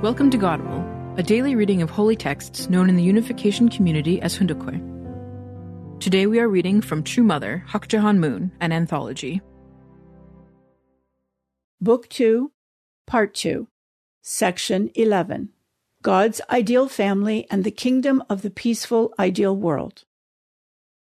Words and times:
Welcome 0.00 0.30
to 0.30 0.38
Godible, 0.38 0.86
a 1.16 1.24
daily 1.24 1.56
reading 1.56 1.82
of 1.82 1.90
holy 1.90 2.14
texts 2.14 2.70
known 2.70 2.88
in 2.88 2.94
the 2.94 3.02
unification 3.02 3.68
community 3.68 4.22
as 4.22 4.36
Hoon 4.36 4.46
Dok 4.46 4.70
Hae. 4.70 4.80
Today 5.98 6.26
we 6.26 6.38
are 6.38 6.48
reading 6.48 6.80
from 6.80 7.02
True 7.02 7.24
Mother, 7.24 7.64
Hak 7.66 7.92
Ja 7.92 7.98
Han 8.02 8.20
Moon, 8.20 8.52
an 8.60 8.70
anthology. 8.70 9.42
Book 11.80 12.08
2, 12.10 12.52
Part 13.08 13.34
2, 13.34 13.66
Section 14.22 14.92
11 14.94 15.48
God's 16.02 16.40
Ideal 16.48 16.88
Family 16.88 17.48
and 17.50 17.64
the 17.64 17.72
Kingdom 17.72 18.22
of 18.30 18.42
the 18.42 18.50
Peaceful 18.50 19.12
Ideal 19.18 19.56
World. 19.56 20.04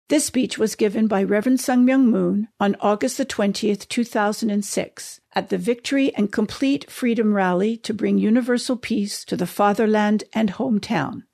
This 0.08 0.24
speech 0.24 0.56
was 0.56 0.76
given 0.76 1.08
by 1.08 1.24
Reverend 1.24 1.58
Sun 1.58 1.84
Myung 1.84 2.04
Moon 2.04 2.46
on 2.60 2.76
August 2.80 3.18
the 3.18 3.26
20th, 3.26 3.88
2006, 3.88 5.20
at 5.32 5.48
the 5.48 5.58
Victory 5.58 6.14
and 6.14 6.30
Complete 6.30 6.88
Freedom 6.88 7.34
Rally 7.34 7.76
to 7.78 7.92
bring 7.92 8.16
universal 8.16 8.76
peace 8.76 9.24
to 9.24 9.36
the 9.36 9.48
fatherland 9.48 10.22
and 10.32 10.52
hometown, 10.52 11.24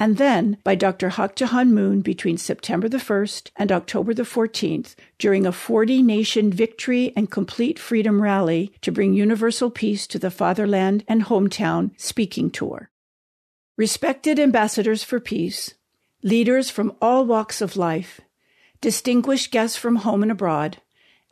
and 0.00 0.16
then 0.16 0.56
by 0.64 0.74
Dr. 0.74 1.10
Hak 1.10 1.38
Ja 1.38 1.48
Han 1.48 1.74
Moon 1.74 2.00
between 2.00 2.38
September 2.38 2.88
the 2.88 2.96
1st 2.96 3.50
and 3.54 3.70
October 3.70 4.14
the 4.14 4.22
14th 4.22 4.94
during 5.18 5.44
a 5.44 5.52
40 5.52 6.02
nation 6.02 6.50
Victory 6.50 7.12
and 7.14 7.30
Complete 7.30 7.78
Freedom 7.78 8.22
Rally 8.22 8.72
to 8.80 8.90
bring 8.90 9.12
universal 9.12 9.68
peace 9.68 10.06
to 10.06 10.18
the 10.18 10.30
fatherland 10.30 11.04
and 11.06 11.24
hometown 11.24 11.90
speaking 12.00 12.50
tour. 12.50 12.90
Respected 13.76 14.38
ambassadors 14.38 15.04
for 15.04 15.20
peace, 15.20 15.74
leaders 16.22 16.70
from 16.70 16.94
all 17.00 17.24
walks 17.24 17.60
of 17.60 17.76
life, 17.76 18.20
distinguished 18.80 19.50
guests 19.50 19.76
from 19.76 19.96
home 19.96 20.22
and 20.22 20.32
abroad, 20.32 20.78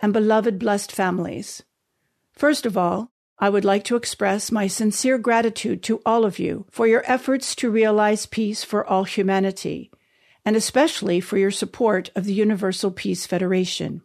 and 0.00 0.12
beloved 0.12 0.58
blessed 0.58 0.90
families. 0.90 1.62
First 2.32 2.66
of 2.66 2.76
all, 2.76 3.12
I 3.38 3.48
would 3.48 3.64
like 3.64 3.84
to 3.84 3.96
express 3.96 4.52
my 4.52 4.66
sincere 4.66 5.16
gratitude 5.16 5.82
to 5.84 6.02
all 6.04 6.24
of 6.24 6.38
you 6.38 6.66
for 6.70 6.87
your 6.87 7.02
efforts 7.06 7.54
to 7.56 7.70
realize 7.70 8.26
peace 8.26 8.65
for 8.65 8.87
all 8.87 9.04
humanity, 9.04 9.90
and 10.45 10.56
especially 10.56 11.20
for 11.20 11.38
your 11.38 11.50
support 11.50 12.10
of 12.15 12.24
the 12.24 12.34
Universal 12.34 12.93
Peace 12.93 13.26
Federation. 13.26 14.02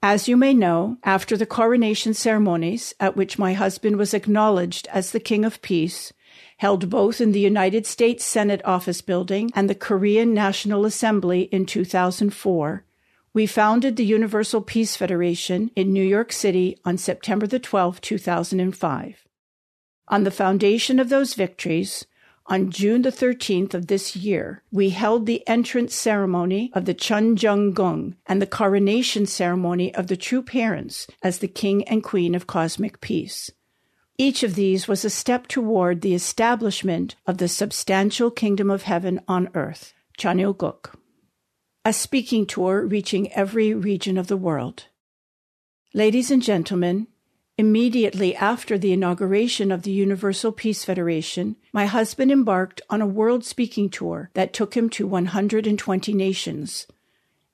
As 0.00 0.28
you 0.28 0.36
may 0.36 0.54
know, 0.54 0.96
after 1.02 1.36
the 1.36 1.46
coronation 1.46 2.14
ceremonies 2.14 2.94
at 3.00 3.16
which 3.16 3.38
my 3.38 3.52
husband 3.52 3.96
was 3.96 4.14
acknowledged 4.14 4.86
as 4.92 5.10
the 5.10 5.20
King 5.20 5.44
of 5.44 5.60
Peace, 5.60 6.12
held 6.58 6.90
both 6.90 7.20
in 7.20 7.32
the 7.32 7.40
United 7.40 7.86
States 7.86 8.24
Senate 8.24 8.60
Office 8.64 9.00
Building 9.00 9.50
and 9.54 9.68
the 9.68 9.74
Korean 9.74 10.34
National 10.34 10.84
Assembly 10.84 11.42
in 11.42 11.66
2004, 11.66 12.84
we 13.34 13.46
founded 13.46 13.96
the 13.96 14.04
Universal 14.04 14.62
Peace 14.62 14.96
Federation 14.96 15.70
in 15.76 15.92
New 15.92 16.04
York 16.04 16.32
City 16.32 16.76
on 16.84 16.98
September 16.98 17.46
the 17.46 17.60
12th, 17.60 18.00
2005. 18.00 19.26
On 20.08 20.24
the 20.24 20.30
foundation 20.30 20.98
of 20.98 21.08
those 21.08 21.34
victories, 21.34 22.06
on 22.46 22.70
June 22.70 23.02
the 23.02 23.12
13th 23.12 23.74
of 23.74 23.88
this 23.88 24.16
year, 24.16 24.62
we 24.72 24.88
held 24.88 25.26
the 25.26 25.46
entrance 25.46 25.94
ceremony 25.94 26.72
of 26.72 26.86
the 26.86 26.94
Cheon 26.94 27.36
Jeong 27.36 27.74
Gung 27.74 28.14
and 28.24 28.40
the 28.40 28.46
coronation 28.46 29.26
ceremony 29.26 29.94
of 29.94 30.06
the 30.06 30.16
true 30.16 30.42
parents 30.42 31.06
as 31.22 31.38
the 31.38 31.48
King 31.48 31.86
and 31.86 32.02
Queen 32.02 32.34
of 32.34 32.46
Cosmic 32.46 33.02
Peace. 33.02 33.50
Each 34.20 34.42
of 34.42 34.56
these 34.56 34.88
was 34.88 35.04
a 35.04 35.10
step 35.10 35.46
toward 35.46 36.00
the 36.00 36.12
establishment 36.12 37.14
of 37.24 37.38
the 37.38 37.46
substantial 37.46 38.32
kingdom 38.32 38.68
of 38.68 38.82
heaven 38.82 39.20
on 39.28 39.48
earth, 39.54 39.94
Cheon 40.18 40.40
Il 40.40 40.54
Guk. 40.54 40.98
A 41.84 41.92
speaking 41.92 42.44
tour 42.44 42.84
reaching 42.84 43.32
every 43.32 43.72
region 43.72 44.18
of 44.18 44.26
the 44.26 44.36
world. 44.36 44.86
Ladies 45.94 46.32
and 46.32 46.42
gentlemen, 46.42 47.06
immediately 47.56 48.34
after 48.34 48.76
the 48.76 48.92
inauguration 48.92 49.70
of 49.70 49.82
the 49.82 49.92
Universal 49.92 50.50
Peace 50.50 50.82
Federation, 50.82 51.54
my 51.72 51.86
husband 51.86 52.32
embarked 52.32 52.82
on 52.90 53.00
a 53.00 53.06
world 53.06 53.44
speaking 53.44 53.88
tour 53.88 54.30
that 54.34 54.52
took 54.52 54.76
him 54.76 54.90
to 54.90 55.06
120 55.06 56.12
nations. 56.12 56.88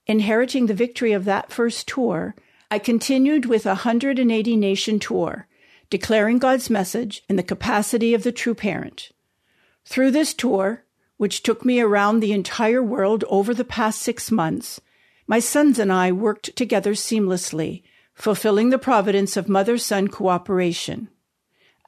Inheriting 0.06 0.64
the 0.64 0.72
victory 0.72 1.12
of 1.12 1.26
that 1.26 1.52
first 1.52 1.86
tour, 1.86 2.34
I 2.70 2.78
continued 2.78 3.44
with 3.44 3.66
a 3.66 3.84
180 3.84 4.56
nation 4.56 4.98
tour 4.98 5.46
declaring 5.94 6.38
God's 6.40 6.68
message 6.68 7.22
in 7.28 7.36
the 7.36 7.42
capacity 7.44 8.14
of 8.14 8.24
the 8.24 8.32
true 8.32 8.52
parent. 8.52 9.12
Through 9.84 10.10
this 10.10 10.34
tour, 10.34 10.82
which 11.18 11.44
took 11.44 11.64
me 11.64 11.80
around 11.80 12.18
the 12.18 12.32
entire 12.32 12.82
world 12.82 13.22
over 13.28 13.54
the 13.54 13.64
past 13.64 14.02
six 14.02 14.28
months, 14.28 14.80
my 15.28 15.38
sons 15.38 15.78
and 15.78 15.92
I 15.92 16.10
worked 16.10 16.56
together 16.56 16.94
seamlessly, 16.94 17.84
fulfilling 18.12 18.70
the 18.70 18.76
providence 18.90 19.36
of 19.36 19.48
mother 19.48 19.78
son 19.78 20.08
cooperation. 20.08 21.10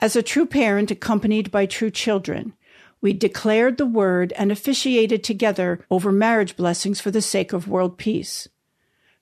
As 0.00 0.14
a 0.14 0.22
true 0.22 0.46
parent 0.46 0.92
accompanied 0.92 1.50
by 1.50 1.66
true 1.66 1.90
children, 1.90 2.52
we 3.00 3.12
declared 3.12 3.76
the 3.76 3.86
word 3.86 4.32
and 4.34 4.52
officiated 4.52 5.24
together 5.24 5.84
over 5.90 6.12
marriage 6.12 6.56
blessings 6.56 7.00
for 7.00 7.10
the 7.10 7.20
sake 7.20 7.52
of 7.52 7.66
world 7.66 7.98
peace. 7.98 8.46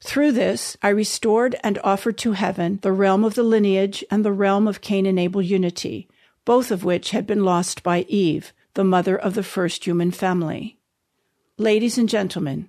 Through 0.05 0.33
this, 0.33 0.77
I 0.83 0.91
restored 0.91 1.57
and 1.65 1.79
offered 1.83 2.19
to 2.19 2.33
heaven 2.33 2.79
the 2.83 2.93
realm 2.93 3.25
of 3.25 3.35
the 3.35 3.43
lineage 3.43 4.05
and 4.11 4.23
the 4.23 4.33
realm 4.33 4.69
of 4.69 4.83
Cain 4.83 5.07
and 5.07 5.19
Abel 5.19 5.41
unity, 5.41 6.09
both 6.45 6.71
of 6.71 6.85
which 6.85 7.13
had 7.13 7.27
been 7.27 7.43
lost 7.43 7.83
by 7.83 8.03
Eve, 8.03 8.53
the 8.75 8.85
mother 8.85 9.17
of 9.17 9.35
the 9.35 9.43
first 9.43 9.87
human 9.87 10.11
family. 10.11 10.79
Ladies 11.57 11.97
and 11.97 12.07
gentlemen, 12.07 12.69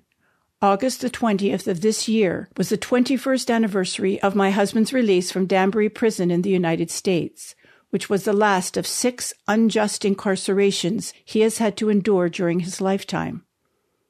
August 0.61 1.01
the 1.01 1.09
20th 1.09 1.67
of 1.67 1.81
this 1.81 2.07
year 2.07 2.47
was 2.55 2.69
the 2.69 2.77
21st 2.77 3.53
anniversary 3.53 4.19
of 4.21 4.33
my 4.33 4.49
husband's 4.49 4.93
release 4.93 5.29
from 5.29 5.45
Danbury 5.45 5.89
Prison 5.89 6.31
in 6.31 6.41
the 6.41 6.49
United 6.49 6.89
States, 6.89 7.53
which 7.89 8.09
was 8.09 8.23
the 8.23 8.33
last 8.33 8.77
of 8.77 8.87
six 8.87 9.33
unjust 9.45 10.03
incarcerations 10.03 11.11
he 11.25 11.41
has 11.41 11.57
had 11.57 11.75
to 11.77 11.89
endure 11.89 12.29
during 12.29 12.61
his 12.61 12.79
lifetime. 12.79 13.44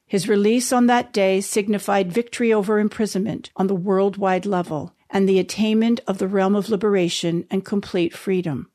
His 0.08 0.30
release 0.30 0.72
on 0.72 0.86
that 0.86 1.12
day 1.12 1.42
signified 1.42 2.12
victory 2.12 2.54
over 2.54 2.80
imprisonment 2.80 3.50
on 3.56 3.68
the 3.68 3.76
worldwide 3.76 4.46
level 4.46 4.94
and 5.10 5.28
the 5.28 5.40
attainment 5.40 6.00
of 6.08 6.20
the 6.20 6.28
realm 6.28 6.56
of 6.56 6.70
liberation 6.70 7.46
and 7.50 7.66
complete 7.66 8.16
freedom. 8.16 8.70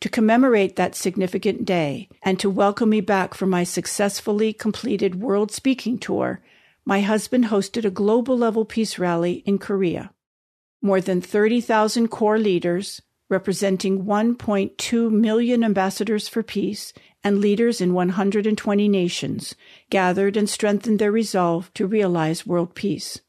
To 0.00 0.08
commemorate 0.08 0.76
that 0.76 0.96
significant 0.96 1.64
day 1.64 2.08
and 2.22 2.38
to 2.40 2.50
welcome 2.50 2.90
me 2.90 3.00
back 3.00 3.34
for 3.34 3.46
my 3.46 3.64
successfully 3.64 4.52
completed 4.52 5.20
world 5.20 5.52
speaking 5.52 5.98
tour, 5.98 6.42
my 6.84 7.00
husband 7.00 7.46
hosted 7.46 7.84
a 7.84 7.90
global 7.90 8.36
level 8.36 8.64
peace 8.64 8.98
rally 8.98 9.44
in 9.46 9.58
Korea. 9.58 10.12
More 10.82 11.00
than 11.00 11.20
30,000 11.20 12.08
core 12.08 12.38
leaders, 12.38 13.00
representing 13.28 14.04
1.2 14.04 15.10
million 15.10 15.62
ambassadors 15.62 16.28
for 16.28 16.42
peace 16.42 16.92
and 17.24 17.40
leaders 17.40 17.80
in 17.80 17.94
120 17.94 18.88
nations 18.88 19.54
gathered 19.90 20.36
and 20.36 20.48
strengthened 20.48 20.98
their 20.98 21.12
resolve 21.12 21.72
to 21.74 21.86
realize 21.86 22.46
world 22.46 22.74
peace. 22.74 23.20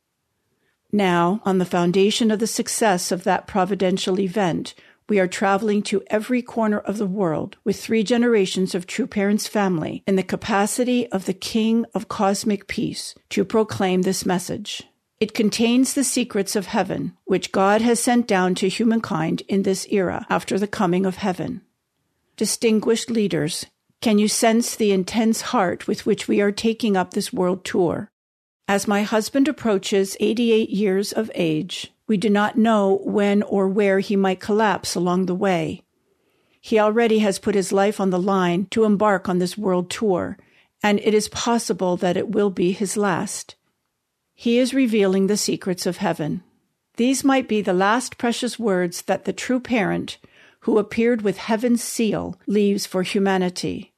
Now, 0.91 1.41
on 1.43 1.57
the 1.57 1.65
foundation 1.65 2.29
of 2.29 2.39
the 2.39 2.47
success 2.47 3.11
of 3.11 3.23
that 3.23 3.47
providential 3.47 4.19
event, 4.19 4.75
we 5.09 5.19
are 5.19 5.27
traveling 5.27 5.81
to 5.83 6.03
every 6.07 6.41
corner 6.41 6.79
of 6.79 6.97
the 6.97 7.07
world 7.07 7.57
with 7.63 7.79
three 7.79 8.03
generations 8.03 8.73
of 8.73 8.87
True 8.87 9.07
Parents 9.07 9.47
family 9.47 10.03
in 10.07 10.15
the 10.15 10.23
capacity 10.23 11.07
of 11.07 11.25
the 11.25 11.33
King 11.33 11.85
of 11.93 12.07
Cosmic 12.07 12.67
Peace 12.67 13.15
to 13.29 13.43
proclaim 13.43 14.03
this 14.03 14.25
message. 14.25 14.83
It 15.19 15.33
contains 15.33 15.93
the 15.93 16.03
secrets 16.03 16.55
of 16.55 16.67
heaven, 16.67 17.13
which 17.25 17.51
God 17.51 17.81
has 17.81 17.99
sent 17.99 18.27
down 18.27 18.55
to 18.55 18.69
humankind 18.69 19.41
in 19.47 19.63
this 19.63 19.87
era 19.89 20.25
after 20.29 20.59
the 20.59 20.67
coming 20.67 21.05
of 21.05 21.17
heaven. 21.17 21.61
Distinguished 22.35 23.09
leaders, 23.09 23.65
can 24.03 24.19
you 24.19 24.27
sense 24.27 24.75
the 24.75 24.91
intense 24.91 25.39
heart 25.39 25.87
with 25.87 26.05
which 26.05 26.27
we 26.27 26.41
are 26.41 26.51
taking 26.51 26.97
up 26.97 27.11
this 27.11 27.31
world 27.31 27.63
tour? 27.63 28.11
As 28.67 28.85
my 28.85 29.03
husband 29.03 29.47
approaches 29.47 30.17
88 30.19 30.69
years 30.69 31.13
of 31.13 31.31
age, 31.33 31.93
we 32.05 32.17
do 32.17 32.29
not 32.29 32.57
know 32.57 32.99
when 33.05 33.43
or 33.43 33.69
where 33.69 34.01
he 34.01 34.17
might 34.17 34.41
collapse 34.41 34.93
along 34.93 35.25
the 35.25 35.33
way. 35.33 35.83
He 36.59 36.77
already 36.77 37.19
has 37.19 37.39
put 37.39 37.55
his 37.55 37.71
life 37.71 38.01
on 38.01 38.09
the 38.09 38.19
line 38.19 38.67
to 38.71 38.83
embark 38.83 39.29
on 39.29 39.39
this 39.39 39.57
world 39.57 39.89
tour, 39.89 40.37
and 40.83 40.99
it 40.99 41.13
is 41.13 41.29
possible 41.29 41.95
that 41.95 42.17
it 42.17 42.27
will 42.27 42.49
be 42.49 42.73
his 42.73 42.97
last. 42.97 43.55
He 44.33 44.57
is 44.57 44.73
revealing 44.73 45.27
the 45.27 45.37
secrets 45.37 45.85
of 45.85 45.95
heaven. 45.95 46.43
These 46.97 47.23
might 47.23 47.47
be 47.47 47.61
the 47.61 47.71
last 47.71 48.17
precious 48.17 48.59
words 48.59 49.03
that 49.03 49.23
the 49.23 49.31
true 49.31 49.61
parent, 49.61 50.17
who 50.61 50.77
appeared 50.77 51.21
with 51.21 51.37
heaven's 51.37 51.81
seal, 51.81 52.37
leaves 52.47 52.85
for 52.85 53.03
humanity. 53.03 53.91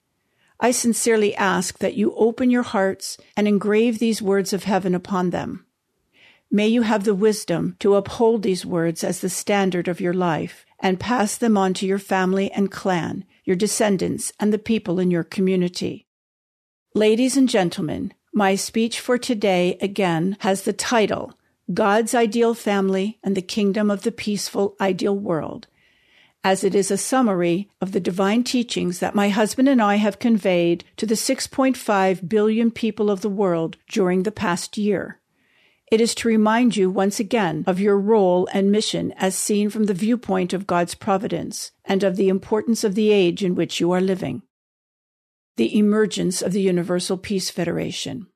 I 0.60 0.72
sincerely 0.72 1.36
ask 1.36 1.80
that 1.80 1.96
you 1.96 2.14
open 2.16 2.50
your 2.50 2.64
hearts 2.64 3.18
and 3.36 3.48
engrave 3.48 4.00
these 4.00 4.22
words 4.22 4.54
of 4.54 4.64
heaven 4.64 4.96
upon 4.96 5.32
them. 5.32 5.66
May 6.52 6.68
you 6.68 6.84
have 6.84 7.04
the 7.04 7.16
wisdom 7.16 7.76
to 7.80 7.96
uphold 7.96 8.44
these 8.44 8.66
words 8.66 9.04
as 9.04 9.20
the 9.20 9.30
standard 9.30 9.88
of 9.88 10.00
your 10.00 10.14
life 10.14 10.66
and 10.80 11.00
pass 11.00 11.38
them 11.38 11.58
on 11.58 11.74
to 11.76 11.86
your 11.86 12.00
family 12.00 12.52
and 12.52 12.72
clan, 12.72 13.26
your 13.44 13.56
descendants, 13.56 14.32
and 14.40 14.54
the 14.54 14.58
people 14.60 15.00
in 15.00 15.12
your 15.12 15.24
community. 15.24 16.08
Ladies 16.94 17.36
and 17.36 17.50
gentlemen, 17.50 18.14
my 18.34 18.56
speech 18.56 19.00
for 19.00 19.18
today 19.18 19.78
again 19.82 20.38
has 20.40 20.62
the 20.62 20.74
title 20.74 21.34
God's 21.74 22.14
Ideal 22.14 22.54
Family 22.54 23.20
and 23.24 23.36
the 23.36 23.42
Kingdom 23.42 23.90
of 23.90 24.04
the 24.04 24.12
Peaceful 24.12 24.76
Ideal 24.80 25.18
World 25.18 25.68
as 26.46 26.64
it 26.64 26.76
is 26.76 26.92
a 26.92 26.98
summary 26.98 27.68
of 27.82 27.92
the 27.92 28.00
divine 28.00 28.44
teachings 28.44 29.00
that 29.00 29.16
my 29.16 29.30
husband 29.30 29.68
and 29.68 29.82
I 29.82 29.96
have 29.96 30.20
conveyed 30.20 30.86
to 30.96 31.08
the 31.08 31.16
6.5 31.16 32.30
billion 32.30 32.70
people 32.70 33.10
of 33.10 33.22
the 33.22 33.32
world 33.32 33.78
during 33.90 34.22
the 34.22 34.32
past 34.32 34.78
year. 34.78 35.20
It 35.92 36.00
is 36.00 36.14
to 36.16 36.28
remind 36.28 36.78
you 36.78 36.92
once 36.92 37.20
again 37.20 37.64
of 37.66 37.80
your 37.80 37.98
role 37.98 38.48
and 38.54 38.72
mission 38.72 39.12
as 39.18 39.36
seen 39.36 39.72
from 39.72 39.86
the 39.86 39.96
viewpoint 39.96 40.54
of 40.54 40.68
God's 40.68 40.94
providence 40.94 41.72
and 41.84 42.04
of 42.04 42.16
the 42.16 42.30
importance 42.30 42.84
of 42.84 42.94
the 42.94 43.12
age 43.12 43.44
in 43.44 43.56
which 43.56 43.80
you 43.80 43.92
are 43.92 44.00
living. 44.00 44.44
The 45.58 45.76
emergence 45.76 46.44
of 46.44 46.52
the 46.52 46.62
Universal 46.62 47.18
Peace 47.18 47.50
Federation. 47.50 48.28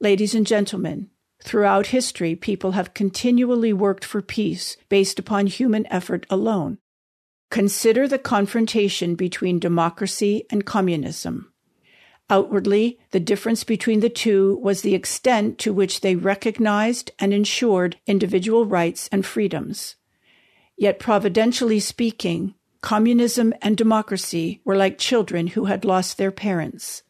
Ladies 0.00 0.34
and 0.34 0.46
gentlemen, 0.46 1.08
throughout 1.42 1.86
history, 1.86 2.36
people 2.36 2.72
have 2.72 2.92
continually 2.92 3.72
worked 3.72 4.04
for 4.04 4.20
peace 4.20 4.76
based 4.90 5.18
upon 5.18 5.46
human 5.46 5.90
effort 5.90 6.26
alone. 6.28 6.76
Consider 7.50 8.06
the 8.06 8.18
confrontation 8.18 9.16
between 9.16 9.58
democracy 9.58 10.44
and 10.50 10.64
communism. 10.64 11.52
Outwardly, 12.30 13.00
the 13.10 13.18
difference 13.18 13.64
between 13.64 13.98
the 13.98 14.08
two 14.08 14.56
was 14.62 14.82
the 14.82 14.94
extent 14.94 15.58
to 15.58 15.72
which 15.72 16.00
they 16.00 16.14
recognized 16.14 17.10
and 17.18 17.34
ensured 17.34 17.96
individual 18.06 18.66
rights 18.66 19.08
and 19.10 19.26
freedoms. 19.26 19.96
Yet, 20.76 21.00
providentially 21.00 21.80
speaking, 21.80 22.54
communism 22.82 23.52
and 23.60 23.76
democracy 23.76 24.60
were 24.64 24.76
like 24.76 24.96
children 24.96 25.48
who 25.48 25.64
had 25.64 25.84
lost 25.84 26.18
their 26.18 26.30
parents. 26.30 27.02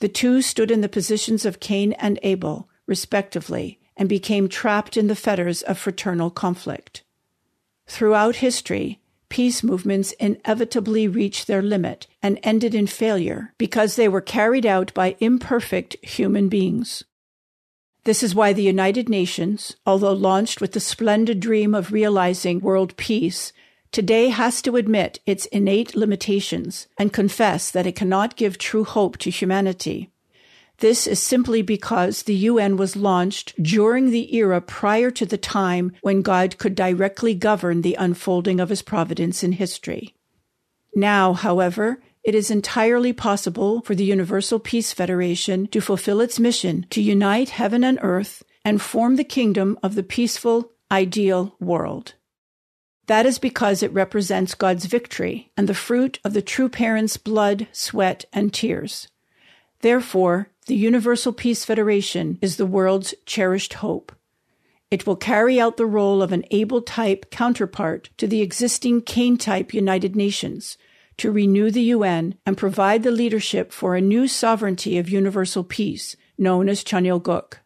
The 0.00 0.08
two 0.08 0.42
stood 0.42 0.72
in 0.72 0.80
the 0.80 0.88
positions 0.88 1.46
of 1.46 1.60
Cain 1.60 1.92
and 1.92 2.18
Abel, 2.24 2.68
respectively, 2.86 3.80
and 3.96 4.08
became 4.08 4.48
trapped 4.48 4.96
in 4.96 5.06
the 5.06 5.16
fetters 5.16 5.62
of 5.62 5.78
fraternal 5.78 6.30
conflict. 6.30 7.04
Throughout 7.86 8.36
history, 8.36 9.00
peace 9.28 9.62
movements 9.62 10.12
inevitably 10.12 11.06
reached 11.06 11.46
their 11.46 11.62
limit 11.62 12.06
and 12.22 12.38
ended 12.42 12.74
in 12.74 12.86
failure 12.86 13.54
because 13.58 13.96
they 13.96 14.08
were 14.08 14.20
carried 14.20 14.66
out 14.66 14.92
by 14.94 15.16
imperfect 15.20 15.96
human 16.02 16.48
beings. 16.48 17.04
This 18.04 18.22
is 18.22 18.34
why 18.34 18.52
the 18.52 18.62
United 18.62 19.08
Nations, 19.08 19.76
although 19.84 20.12
launched 20.12 20.60
with 20.60 20.72
the 20.72 20.80
splendid 20.80 21.40
dream 21.40 21.74
of 21.74 21.92
realizing 21.92 22.60
world 22.60 22.96
peace, 22.96 23.52
today 23.92 24.28
has 24.28 24.62
to 24.62 24.76
admit 24.76 25.20
its 25.26 25.46
innate 25.46 25.94
limitations 25.94 26.88
and 26.96 27.12
confess 27.12 27.70
that 27.70 27.86
it 27.86 27.96
cannot 27.96 28.36
give 28.36 28.56
true 28.56 28.84
hope 28.84 29.18
to 29.18 29.30
humanity. 29.30 30.10
This 30.78 31.08
is 31.08 31.20
simply 31.20 31.60
because 31.62 32.22
the 32.22 32.34
UN 32.34 32.76
was 32.76 32.94
launched 32.94 33.60
during 33.60 34.10
the 34.10 34.34
era 34.36 34.60
prior 34.60 35.10
to 35.10 35.26
the 35.26 35.38
time 35.38 35.92
when 36.02 36.22
God 36.22 36.56
could 36.58 36.76
directly 36.76 37.34
govern 37.34 37.82
the 37.82 37.94
unfolding 37.94 38.60
of 38.60 38.68
his 38.68 38.82
providence 38.82 39.42
in 39.42 39.52
history. 39.52 40.14
Now, 40.94 41.32
however, 41.32 42.00
it 42.22 42.34
is 42.34 42.50
entirely 42.50 43.12
possible 43.12 43.80
for 43.82 43.94
the 43.94 44.04
Universal 44.04 44.60
Peace 44.60 44.92
Federation 44.92 45.66
to 45.68 45.80
fulfill 45.80 46.20
its 46.20 46.38
mission 46.38 46.86
to 46.90 47.02
unite 47.02 47.50
heaven 47.50 47.82
and 47.82 47.98
earth 48.02 48.44
and 48.64 48.80
form 48.80 49.16
the 49.16 49.24
kingdom 49.24 49.78
of 49.82 49.96
the 49.96 50.02
peaceful, 50.02 50.72
ideal 50.92 51.56
world. 51.58 52.14
That 53.06 53.26
is 53.26 53.38
because 53.38 53.82
it 53.82 53.92
represents 53.92 54.54
God's 54.54 54.84
victory 54.84 55.50
and 55.56 55.68
the 55.68 55.74
fruit 55.74 56.20
of 56.22 56.34
the 56.34 56.42
true 56.42 56.68
parent's 56.68 57.16
blood, 57.16 57.66
sweat, 57.72 58.26
and 58.32 58.52
tears. 58.52 59.08
Therefore, 59.80 60.50
the 60.68 60.76
Universal 60.76 61.32
Peace 61.32 61.64
Federation 61.64 62.38
is 62.42 62.56
the 62.56 62.66
world's 62.66 63.14
cherished 63.24 63.74
hope. 63.74 64.12
It 64.90 65.06
will 65.06 65.16
carry 65.16 65.58
out 65.58 65.78
the 65.78 65.86
role 65.86 66.22
of 66.22 66.30
an 66.30 66.44
Abel 66.50 66.82
type 66.82 67.30
counterpart 67.30 68.10
to 68.18 68.26
the 68.26 68.42
existing 68.42 69.00
Cain 69.00 69.38
type 69.38 69.72
United 69.72 70.14
Nations 70.14 70.76
to 71.16 71.32
renew 71.32 71.70
the 71.70 71.84
UN 71.84 72.34
and 72.44 72.56
provide 72.56 73.02
the 73.02 73.10
leadership 73.10 73.72
for 73.72 73.96
a 73.96 74.02
new 74.02 74.28
sovereignty 74.28 74.98
of 74.98 75.08
universal 75.08 75.64
peace 75.64 76.16
known 76.36 76.68
as 76.68 76.84
Cheon 76.84 77.06
Il 77.06 77.18
Guk. 77.18 77.60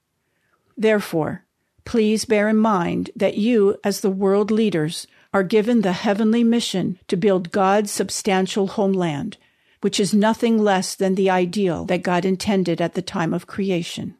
Therefore, 0.77 1.45
please 1.85 2.25
bear 2.25 2.49
in 2.49 2.57
mind 2.57 3.11
that 3.17 3.37
you, 3.37 3.77
as 3.83 4.01
the 4.01 4.11
world 4.11 4.53
leaders, 4.53 5.09
are 5.35 5.43
given 5.43 5.81
the 5.81 5.93
heavenly 5.93 6.45
mission 6.45 7.01
to 7.09 7.17
build 7.17 7.51
God's 7.51 7.91
substantial 7.91 8.69
homeland 8.69 9.39
which 9.83 10.01
is 10.01 10.15
nothing 10.15 10.59
less 10.59 10.95
than 10.95 11.17
the 11.17 11.29
ideal 11.29 11.85
that 11.85 12.03
God 12.03 12.25
intended 12.25 12.81
at 12.81 12.95
the 12.95 13.03
time 13.03 13.35
of 13.35 13.49
creation. 13.49 14.17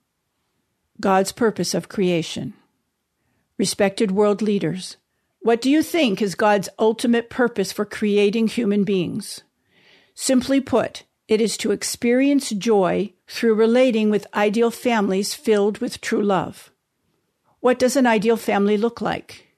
God's 1.01 1.33
purpose 1.33 1.73
of 1.73 1.89
creation. 1.89 2.53
Respected 3.59 4.11
world 4.11 4.43
leaders, 4.43 4.97
what 5.41 5.61
do 5.63 5.71
you 5.71 5.83
think 5.83 6.21
is 6.21 6.35
God's 6.35 6.69
ultimate 6.79 7.31
purpose 7.31 7.73
for 7.73 7.85
creating 7.85 8.49
human 8.49 8.83
beings? 8.83 9.43
Simply 10.15 10.61
put, 10.61 11.05
it 11.29 11.41
is 11.41 11.57
to 11.59 11.71
experience 11.71 12.51
joy 12.51 13.13
through 13.29 13.55
relating 13.55 14.11
with 14.11 14.27
ideal 14.35 14.71
families 14.71 15.33
filled 15.33 15.79
with 15.79 16.01
true 16.01 16.23
love. 16.23 16.73
What 17.61 17.79
does 17.79 17.97
an 17.97 18.07
ideal 18.07 18.37
family 18.37 18.77
look 18.77 19.01
like? 19.01 19.49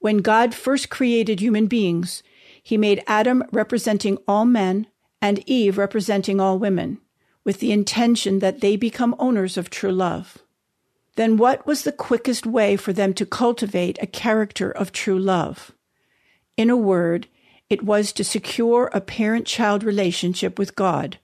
When 0.00 0.18
God 0.18 0.54
first 0.54 0.90
created 0.90 1.40
human 1.40 1.66
beings, 1.66 2.22
he 2.62 2.76
made 2.76 3.02
Adam 3.06 3.42
representing 3.52 4.18
all 4.28 4.44
men 4.44 4.86
and 5.24 5.42
Eve 5.46 5.78
representing 5.78 6.38
all 6.38 6.58
women, 6.58 6.98
with 7.44 7.58
the 7.58 7.72
intention 7.72 8.40
that 8.40 8.60
they 8.60 8.76
become 8.76 9.16
owners 9.18 9.56
of 9.56 9.70
true 9.70 9.90
love. 9.90 10.36
Then 11.16 11.38
what 11.38 11.66
was 11.66 11.84
the 11.84 11.92
quickest 11.92 12.44
way 12.44 12.76
for 12.76 12.92
them 12.92 13.14
to 13.14 13.24
cultivate 13.24 13.98
a 14.02 14.06
character 14.06 14.70
of 14.70 14.92
true 14.92 15.18
love? 15.18 15.72
In 16.58 16.68
a 16.68 16.76
word, 16.76 17.26
it 17.70 17.82
was 17.82 18.12
to 18.12 18.22
secure 18.22 18.90
a 18.92 19.00
parent 19.00 19.46
child 19.46 19.82
relationship 19.82 20.58
with 20.58 20.76
God, 20.76 21.18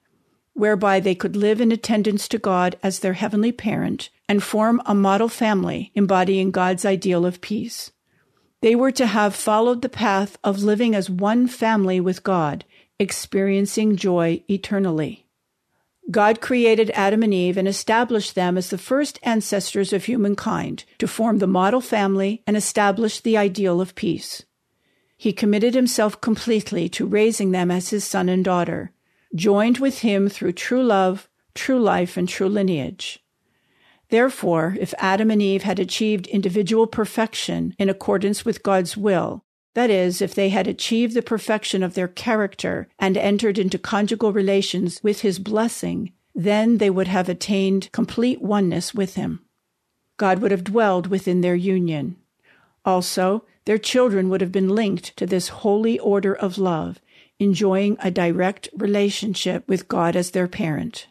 whereby 0.54 0.98
they 0.98 1.14
could 1.14 1.36
live 1.36 1.60
in 1.60 1.70
attendance 1.70 2.26
to 2.28 2.38
God 2.38 2.76
as 2.82 3.00
their 3.00 3.12
heavenly 3.12 3.52
parent 3.52 4.08
and 4.30 4.42
form 4.42 4.80
a 4.86 4.94
model 4.94 5.28
family 5.28 5.92
embodying 5.94 6.52
God's 6.52 6.86
ideal 6.86 7.26
of 7.26 7.42
peace. 7.42 7.92
They 8.62 8.74
were 8.74 8.92
to 8.92 9.06
have 9.06 9.34
followed 9.34 9.82
the 9.82 9.90
path 9.90 10.38
of 10.42 10.62
living 10.62 10.94
as 10.94 11.10
one 11.10 11.46
family 11.48 12.00
with 12.00 12.22
God 12.22 12.64
experiencing 13.00 13.96
joy 13.96 14.44
eternally. 14.48 15.26
God 16.10 16.40
created 16.40 16.90
Adam 16.94 17.22
and 17.22 17.32
Eve 17.32 17.56
and 17.56 17.66
established 17.66 18.34
them 18.34 18.58
as 18.58 18.68
the 18.68 18.78
first 18.78 19.18
ancestors 19.22 19.92
of 19.92 20.04
humankind 20.04 20.84
to 20.98 21.08
form 21.08 21.38
the 21.38 21.46
model 21.46 21.80
family 21.80 22.42
and 22.46 22.56
establish 22.56 23.20
the 23.20 23.36
ideal 23.36 23.80
of 23.80 23.94
peace. 23.94 24.44
He 25.16 25.32
committed 25.32 25.74
himself 25.74 26.20
completely 26.20 26.88
to 26.90 27.06
raising 27.06 27.52
them 27.52 27.70
as 27.70 27.88
his 27.88 28.04
son 28.04 28.28
and 28.28 28.44
daughter, 28.44 28.92
joined 29.34 29.78
with 29.78 30.00
him 30.00 30.28
through 30.28 30.52
true 30.52 30.82
love, 30.82 31.28
true 31.54 31.80
life, 31.80 32.16
and 32.16 32.28
true 32.28 32.48
lineage. 32.48 33.24
Therefore, 34.10 34.76
if 34.78 34.92
Adam 34.98 35.30
and 35.30 35.40
Eve 35.40 35.62
had 35.62 35.78
achieved 35.78 36.26
individual 36.26 36.86
perfection 36.86 37.74
in 37.78 37.88
accordance 37.88 38.44
with 38.44 38.62
God's 38.62 38.96
will, 38.96 39.44
that 39.74 39.90
is, 39.90 40.20
if 40.20 40.34
they 40.34 40.48
had 40.48 40.66
achieved 40.66 41.14
the 41.14 41.22
perfection 41.22 41.82
of 41.82 41.94
their 41.94 42.08
character 42.08 42.88
and 42.98 43.16
entered 43.16 43.58
into 43.58 43.78
conjugal 43.78 44.32
relations 44.32 45.00
with 45.02 45.20
his 45.20 45.38
blessing, 45.38 46.12
then 46.34 46.78
they 46.78 46.90
would 46.90 47.08
have 47.08 47.28
attained 47.28 47.90
complete 47.92 48.40
oneness 48.42 48.94
with 48.94 49.14
him. 49.14 49.44
God 50.16 50.40
would 50.40 50.50
have 50.50 50.64
dwelled 50.64 51.06
within 51.06 51.40
their 51.40 51.54
union. 51.54 52.16
Also, 52.84 53.44
their 53.64 53.78
children 53.78 54.28
would 54.28 54.40
have 54.40 54.52
been 54.52 54.68
linked 54.68 55.16
to 55.16 55.26
this 55.26 55.48
holy 55.48 55.98
order 55.98 56.34
of 56.34 56.58
love, 56.58 57.00
enjoying 57.38 57.96
a 58.00 58.10
direct 58.10 58.68
relationship 58.76 59.66
with 59.68 59.88
God 59.88 60.16
as 60.16 60.30
their 60.30 60.48
parent. 60.48 61.06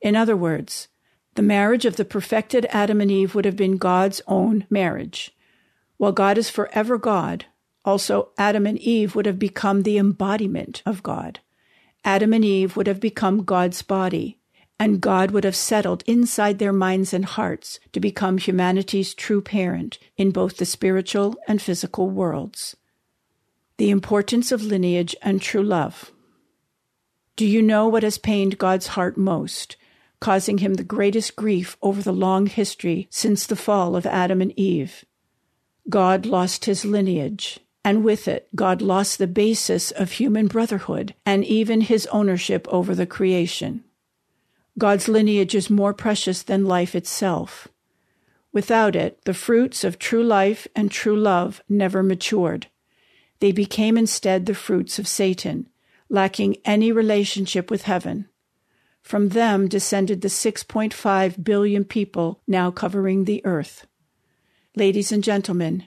In 0.00 0.14
other 0.16 0.36
words, 0.36 0.88
the 1.34 1.42
marriage 1.42 1.86
of 1.86 1.96
the 1.96 2.04
perfected 2.04 2.66
Adam 2.70 3.00
and 3.00 3.10
Eve 3.10 3.34
would 3.34 3.44
have 3.44 3.56
been 3.56 3.76
God's 3.76 4.20
own 4.26 4.66
marriage. 4.68 5.34
While 5.96 6.12
God 6.12 6.36
is 6.36 6.50
forever 6.50 6.98
God, 6.98 7.46
also, 7.84 8.30
Adam 8.38 8.66
and 8.66 8.78
Eve 8.78 9.14
would 9.14 9.26
have 9.26 9.38
become 9.38 9.82
the 9.82 9.98
embodiment 9.98 10.82
of 10.86 11.02
God. 11.02 11.40
Adam 12.04 12.32
and 12.32 12.44
Eve 12.44 12.76
would 12.76 12.86
have 12.86 13.00
become 13.00 13.44
God's 13.44 13.82
body, 13.82 14.38
and 14.78 15.00
God 15.00 15.32
would 15.32 15.44
have 15.44 15.56
settled 15.56 16.04
inside 16.06 16.58
their 16.58 16.72
minds 16.72 17.12
and 17.12 17.24
hearts 17.24 17.80
to 17.92 18.00
become 18.00 18.38
humanity's 18.38 19.14
true 19.14 19.40
parent 19.40 19.98
in 20.16 20.30
both 20.30 20.56
the 20.56 20.64
spiritual 20.64 21.36
and 21.48 21.60
physical 21.60 22.08
worlds. 22.08 22.76
The 23.78 23.90
importance 23.90 24.52
of 24.52 24.62
lineage 24.62 25.16
and 25.22 25.42
true 25.42 25.62
love. 25.62 26.12
Do 27.34 27.46
you 27.46 27.62
know 27.62 27.88
what 27.88 28.02
has 28.02 28.18
pained 28.18 28.58
God's 28.58 28.88
heart 28.88 29.16
most, 29.16 29.76
causing 30.20 30.58
him 30.58 30.74
the 30.74 30.84
greatest 30.84 31.34
grief 31.34 31.76
over 31.82 32.00
the 32.00 32.12
long 32.12 32.46
history 32.46 33.08
since 33.10 33.46
the 33.46 33.56
fall 33.56 33.96
of 33.96 34.06
Adam 34.06 34.40
and 34.40 34.56
Eve? 34.56 35.04
God 35.88 36.26
lost 36.26 36.66
his 36.66 36.84
lineage 36.84 37.58
and 37.84 38.04
with 38.04 38.28
it, 38.28 38.48
God 38.54 38.80
lost 38.80 39.18
the 39.18 39.26
basis 39.26 39.90
of 39.90 40.12
human 40.12 40.46
brotherhood 40.46 41.14
and 41.26 41.44
even 41.44 41.80
his 41.80 42.06
ownership 42.06 42.66
over 42.70 42.94
the 42.94 43.06
creation. 43.06 43.84
God's 44.78 45.08
lineage 45.08 45.54
is 45.54 45.68
more 45.68 45.92
precious 45.92 46.42
than 46.42 46.64
life 46.64 46.94
itself. 46.94 47.68
Without 48.52 48.94
it, 48.94 49.24
the 49.24 49.34
fruits 49.34 49.82
of 49.82 49.98
true 49.98 50.22
life 50.22 50.68
and 50.76 50.90
true 50.90 51.16
love 51.16 51.62
never 51.68 52.02
matured. 52.02 52.68
They 53.40 53.52
became 53.52 53.96
instead 53.98 54.46
the 54.46 54.54
fruits 54.54 54.98
of 54.98 55.08
Satan, 55.08 55.68
lacking 56.08 56.56
any 56.64 56.92
relationship 56.92 57.70
with 57.70 57.82
heaven. 57.82 58.28
From 59.02 59.30
them 59.30 59.66
descended 59.66 60.20
the 60.20 60.28
6.5 60.28 61.42
billion 61.42 61.84
people 61.84 62.40
now 62.46 62.70
covering 62.70 63.24
the 63.24 63.44
earth. 63.44 63.86
Ladies 64.76 65.10
and 65.10 65.24
gentlemen, 65.24 65.84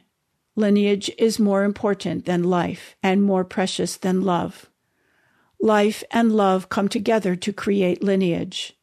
lineage 0.56 1.12
is 1.18 1.40
more 1.40 1.64
important 1.64 2.26
than 2.26 2.44
life 2.44 2.96
and 3.04 3.22
more 3.22 3.44
precious 3.44 3.98
than 3.98 4.22
love. 4.22 4.70
Life 5.60 6.04
and 6.12 6.32
love 6.32 6.70
come 6.70 6.88
together 6.88 7.36
to 7.36 7.54
create 7.54 8.04
lineage. 8.04 8.78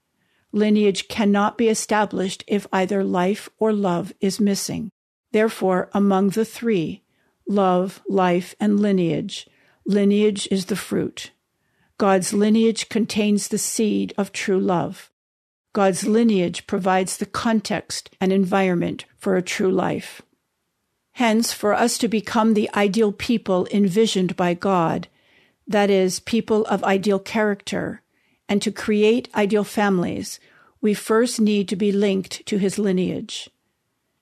Lineage 0.52 1.08
cannot 1.08 1.56
be 1.56 1.68
established 1.68 2.44
if 2.46 2.66
either 2.72 3.02
life 3.02 3.48
or 3.58 3.72
love 3.72 4.12
is 4.20 4.40
missing. 4.40 4.90
Therefore, 5.32 5.88
among 5.94 6.30
the 6.30 6.44
three, 6.44 7.02
love, 7.48 8.02
life, 8.08 8.54
and 8.60 8.80
lineage, 8.80 9.48
lineage 9.86 10.46
is 10.50 10.66
the 10.66 10.76
fruit. 10.76 11.30
God's 11.96 12.34
lineage 12.34 12.88
contains 12.88 13.48
the 13.48 13.58
seed 13.58 14.12
of 14.18 14.32
true 14.32 14.60
love. 14.60 15.10
God's 15.72 16.06
lineage 16.06 16.66
provides 16.66 17.16
the 17.16 17.26
context 17.26 18.10
and 18.20 18.30
environment 18.30 19.06
for 19.16 19.36
a 19.36 19.42
true 19.42 19.70
life. 19.70 20.20
Hence, 21.12 21.52
for 21.52 21.74
us 21.74 21.98
to 21.98 22.08
become 22.08 22.54
the 22.54 22.70
ideal 22.74 23.12
people 23.12 23.66
envisioned 23.72 24.36
by 24.36 24.54
God, 24.54 25.08
that 25.66 25.90
is, 25.90 26.20
people 26.20 26.64
of 26.66 26.82
ideal 26.84 27.18
character, 27.18 28.02
and 28.48 28.60
to 28.62 28.72
create 28.72 29.28
ideal 29.34 29.64
families, 29.64 30.40
we 30.80 30.94
first 30.94 31.40
need 31.40 31.68
to 31.68 31.76
be 31.76 31.92
linked 31.92 32.44
to 32.46 32.58
his 32.58 32.78
lineage. 32.78 33.48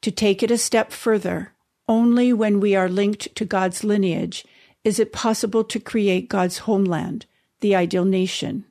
To 0.02 0.11
take 0.11 0.42
it 0.42 0.50
a 0.50 0.59
step 0.59 0.92
further, 0.92 1.52
only 1.88 2.32
when 2.32 2.61
we 2.61 2.76
are 2.76 2.88
linked 2.88 3.35
to 3.35 3.44
God's 3.44 3.82
lineage 3.82 4.44
is 4.85 4.99
it 4.99 5.12
possible 5.12 5.64
to 5.64 5.80
create 5.80 6.28
God's 6.28 6.59
homeland, 6.59 7.26
the 7.61 7.75
ideal 7.75 8.04
nation. 8.04 8.64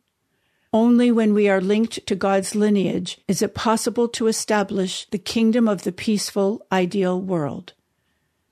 Only 0.72 1.12
when 1.12 1.34
we 1.34 1.50
are 1.50 1.62
linked 1.62 2.06
to 2.06 2.16
God's 2.16 2.56
lineage 2.56 3.20
is 3.28 3.42
it 3.42 3.56
possible 3.56 4.08
to 4.10 4.28
establish 4.28 5.08
the 5.10 5.18
kingdom 5.18 5.68
of 5.68 5.84
the 5.84 5.92
peaceful, 5.92 6.66
ideal 6.72 7.20
world. 7.20 7.74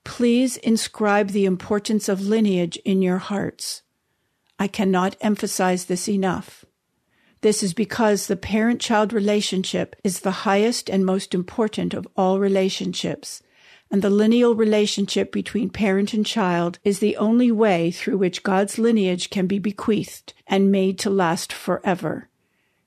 Please 0.08 0.56
inscribe 0.56 1.28
the 1.28 1.44
importance 1.44 2.08
of 2.08 2.26
lineage 2.26 2.76
in 2.78 3.02
your 3.02 3.18
hearts. 3.18 3.82
I 4.58 4.66
cannot 4.66 5.16
emphasize 5.20 5.84
this 5.84 6.08
enough. 6.08 6.64
This 7.42 7.62
is 7.62 7.74
because 7.74 8.26
the 8.26 8.34
parent 8.34 8.80
child 8.80 9.12
relationship 9.12 9.94
is 10.02 10.20
the 10.20 10.48
highest 10.48 10.88
and 10.88 11.04
most 11.04 11.34
important 11.34 11.92
of 11.92 12.08
all 12.16 12.40
relationships, 12.40 13.42
and 13.90 14.00
the 14.00 14.08
lineal 14.10 14.54
relationship 14.54 15.30
between 15.30 15.68
parent 15.68 16.14
and 16.14 16.24
child 16.24 16.78
is 16.82 17.00
the 17.00 17.16
only 17.18 17.52
way 17.52 17.90
through 17.90 18.16
which 18.16 18.42
God's 18.42 18.78
lineage 18.78 19.28
can 19.28 19.46
be 19.46 19.58
bequeathed 19.58 20.32
and 20.46 20.72
made 20.72 20.98
to 21.00 21.10
last 21.10 21.52
forever. 21.52 22.30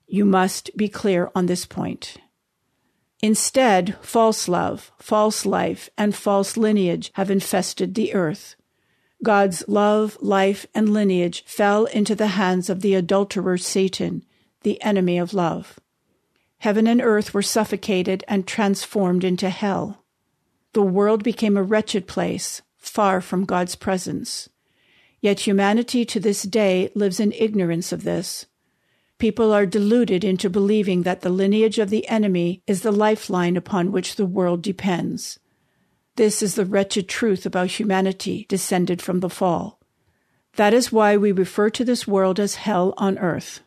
You 0.07 0.25
must 0.25 0.75
be 0.75 0.89
clear 0.89 1.29
on 1.35 1.45
this 1.45 1.67
point. 1.67 2.17
Instead, 3.21 3.95
false 4.01 4.47
love, 4.47 4.91
false 4.97 5.45
life, 5.45 5.89
and 5.97 6.15
false 6.15 6.57
lineage 6.57 7.11
have 7.13 7.29
infested 7.29 7.93
the 7.93 8.13
earth. 8.13 8.55
God's 9.23 9.63
love, 9.67 10.17
life, 10.21 10.65
and 10.73 10.91
lineage 10.91 11.43
fell 11.45 11.85
into 11.85 12.15
the 12.15 12.27
hands 12.27 12.69
of 12.69 12.81
the 12.81 12.95
adulterer 12.95 13.57
Satan, 13.57 14.25
the 14.63 14.81
enemy 14.81 15.19
of 15.19 15.33
love. 15.33 15.79
Heaven 16.59 16.87
and 16.87 17.01
earth 17.01 17.33
were 17.33 17.43
suffocated 17.43 18.23
and 18.27 18.47
transformed 18.47 19.23
into 19.23 19.49
hell. 19.49 20.03
The 20.73 20.81
world 20.81 21.23
became 21.23 21.57
a 21.57 21.63
wretched 21.63 22.07
place, 22.07 22.61
far 22.77 23.21
from 23.21 23.45
God's 23.45 23.75
presence. 23.75 24.49
Yet 25.19 25.41
humanity 25.41 26.05
to 26.05 26.19
this 26.19 26.41
day 26.43 26.89
lives 26.95 27.19
in 27.19 27.31
ignorance 27.33 27.91
of 27.91 28.03
this. 28.03 28.47
People 29.21 29.53
are 29.53 29.67
deluded 29.67 30.23
into 30.23 30.49
believing 30.49 31.03
that 31.03 31.21
the 31.21 31.29
lineage 31.29 31.77
of 31.77 31.91
the 31.91 32.07
enemy 32.07 32.63
is 32.65 32.81
the 32.81 32.91
lifeline 32.91 33.55
upon 33.55 33.91
which 33.91 34.15
the 34.15 34.25
world 34.25 34.63
depends. 34.63 35.37
This 36.15 36.41
is 36.41 36.55
the 36.55 36.65
wretched 36.65 37.07
truth 37.07 37.45
about 37.45 37.79
humanity 37.79 38.47
descended 38.49 38.99
from 38.99 39.19
the 39.19 39.29
fall. 39.29 39.79
That 40.55 40.73
is 40.73 40.91
why 40.91 41.17
we 41.17 41.31
refer 41.31 41.69
to 41.69 41.85
this 41.85 42.07
world 42.07 42.39
as 42.39 42.55
hell 42.55 42.95
on 42.97 43.19
earth. 43.19 43.61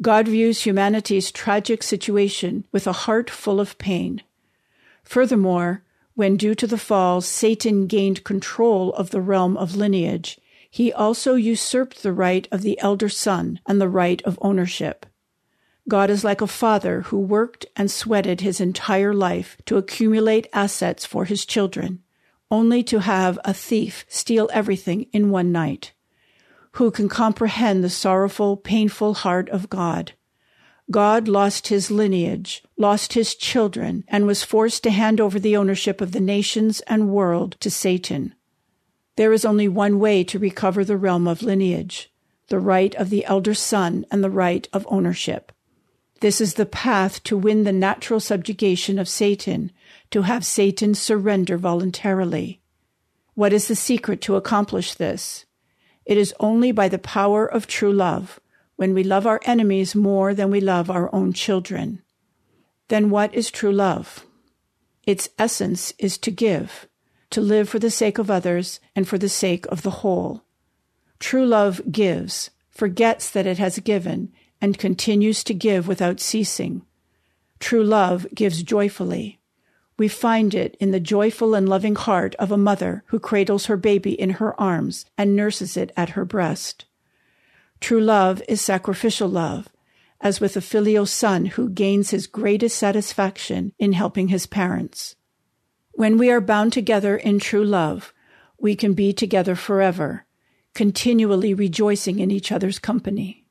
God 0.00 0.26
views 0.26 0.64
humanity's 0.64 1.30
tragic 1.30 1.82
situation 1.82 2.66
with 2.72 2.86
a 2.86 2.92
heart 3.04 3.28
full 3.28 3.60
of 3.60 3.76
pain. 3.76 4.22
Furthermore, 5.04 5.82
when 6.14 6.38
due 6.38 6.54
to 6.54 6.66
the 6.66 6.78
fall 6.78 7.20
Satan 7.20 7.86
gained 7.86 8.24
control 8.24 8.94
of 8.94 9.10
the 9.10 9.20
realm 9.20 9.54
of 9.58 9.76
lineage, 9.76 10.38
he 10.74 10.90
also 10.90 11.34
usurped 11.34 12.02
the 12.02 12.14
right 12.14 12.48
of 12.50 12.62
the 12.62 12.80
elder 12.80 13.10
son 13.10 13.60
and 13.66 13.78
the 13.78 13.90
right 13.90 14.22
of 14.22 14.38
ownership. 14.40 15.04
God 15.86 16.08
is 16.08 16.24
like 16.24 16.40
a 16.40 16.46
father 16.46 17.02
who 17.02 17.18
worked 17.18 17.66
and 17.76 17.90
sweated 17.90 18.40
his 18.40 18.58
entire 18.58 19.12
life 19.12 19.58
to 19.66 19.76
accumulate 19.76 20.48
assets 20.54 21.04
for 21.04 21.26
his 21.26 21.44
children, 21.44 22.00
only 22.50 22.82
to 22.84 23.00
have 23.00 23.38
a 23.44 23.52
thief 23.52 24.06
steal 24.08 24.48
everything 24.54 25.02
in 25.12 25.28
one 25.28 25.52
night. 25.52 25.92
Who 26.76 26.90
can 26.90 27.10
comprehend 27.10 27.84
the 27.84 27.90
sorrowful, 27.90 28.56
painful 28.56 29.12
heart 29.12 29.50
of 29.50 29.68
God? 29.68 30.12
God 30.90 31.28
lost 31.28 31.68
his 31.68 31.90
lineage, 31.90 32.62
lost 32.78 33.12
his 33.12 33.34
children, 33.34 34.04
and 34.08 34.26
was 34.26 34.42
forced 34.42 34.82
to 34.84 34.90
hand 34.90 35.20
over 35.20 35.38
the 35.38 35.54
ownership 35.54 36.00
of 36.00 36.12
the 36.12 36.20
nations 36.20 36.80
and 36.86 37.10
world 37.10 37.58
to 37.60 37.70
Satan. 37.70 38.34
There 39.22 39.32
is 39.32 39.44
only 39.44 39.68
one 39.68 40.00
way 40.00 40.24
to 40.24 40.38
recover 40.40 40.84
the 40.84 40.96
realm 40.96 41.28
of 41.28 41.44
lineage 41.44 42.10
the 42.48 42.58
right 42.58 42.92
of 42.96 43.08
the 43.08 43.24
elder 43.24 43.54
son 43.54 44.04
and 44.10 44.24
the 44.24 44.28
right 44.28 44.68
of 44.72 44.84
ownership. 44.90 45.52
This 46.18 46.40
is 46.40 46.54
the 46.54 46.66
path 46.66 47.22
to 47.22 47.36
win 47.36 47.62
the 47.62 47.70
natural 47.70 48.18
subjugation 48.18 48.98
of 48.98 49.08
Satan, 49.08 49.70
to 50.10 50.22
have 50.22 50.44
Satan 50.44 50.96
surrender 50.96 51.56
voluntarily. 51.56 52.62
What 53.34 53.52
is 53.52 53.68
the 53.68 53.76
secret 53.76 54.20
to 54.22 54.34
accomplish 54.34 54.96
this? 54.96 55.44
It 56.04 56.18
is 56.18 56.34
only 56.40 56.72
by 56.72 56.88
the 56.88 56.98
power 56.98 57.46
of 57.46 57.68
true 57.68 57.92
love, 57.92 58.40
when 58.74 58.92
we 58.92 59.04
love 59.04 59.24
our 59.24 59.40
enemies 59.44 59.94
more 59.94 60.34
than 60.34 60.50
we 60.50 60.60
love 60.60 60.90
our 60.90 61.08
own 61.14 61.32
children. 61.32 62.02
Then 62.88 63.08
what 63.08 63.32
is 63.32 63.52
true 63.52 63.72
love? 63.72 64.26
Its 65.06 65.28
essence 65.38 65.94
is 65.96 66.18
to 66.18 66.32
give, 66.32 66.88
to 67.32 67.40
live 67.40 67.68
for 67.68 67.78
the 67.78 67.90
sake 67.90 68.18
of 68.18 68.30
others 68.30 68.80
and 68.94 69.08
for 69.08 69.18
the 69.18 69.28
sake 69.28 69.66
of 69.66 69.82
the 69.82 69.90
whole. 70.02 70.44
True 71.18 71.46
love 71.46 71.80
gives, 71.90 72.50
forgets 72.70 73.30
that 73.30 73.46
it 73.46 73.58
has 73.58 73.78
given, 73.80 74.32
and 74.60 74.78
continues 74.78 75.42
to 75.44 75.54
give 75.54 75.88
without 75.88 76.20
ceasing. 76.20 76.82
True 77.58 77.84
love 77.84 78.26
gives 78.34 78.62
joyfully. 78.62 79.40
We 79.98 80.08
find 80.08 80.54
it 80.54 80.76
in 80.80 80.90
the 80.90 81.00
joyful 81.00 81.54
and 81.54 81.68
loving 81.68 81.94
heart 81.94 82.34
of 82.36 82.50
a 82.50 82.56
mother 82.56 83.04
who 83.06 83.20
cradles 83.20 83.66
her 83.66 83.76
baby 83.76 84.18
in 84.18 84.30
her 84.30 84.58
arms 84.60 85.04
and 85.16 85.36
nurses 85.36 85.76
it 85.76 85.92
at 85.96 86.10
her 86.10 86.24
breast. 86.24 86.86
True 87.80 88.00
love 88.00 88.42
is 88.48 88.60
sacrificial 88.60 89.28
love, 89.28 89.68
as 90.20 90.40
with 90.40 90.56
a 90.56 90.60
filial 90.60 91.06
son 91.06 91.46
who 91.46 91.68
gains 91.68 92.10
his 92.10 92.26
greatest 92.26 92.78
satisfaction 92.78 93.72
in 93.78 93.92
helping 93.92 94.28
his 94.28 94.46
parents. 94.46 95.16
When 95.94 96.16
we 96.16 96.30
are 96.30 96.40
bound 96.40 96.72
together 96.72 97.16
in 97.16 97.38
true 97.38 97.64
love, 97.64 98.14
we 98.58 98.74
can 98.74 98.94
be 98.94 99.12
together 99.12 99.54
forever, 99.54 100.24
continually 100.74 101.52
rejoicing 101.52 102.18
in 102.18 102.30
each 102.30 102.50
other's 102.50 102.78
company. 102.78 103.44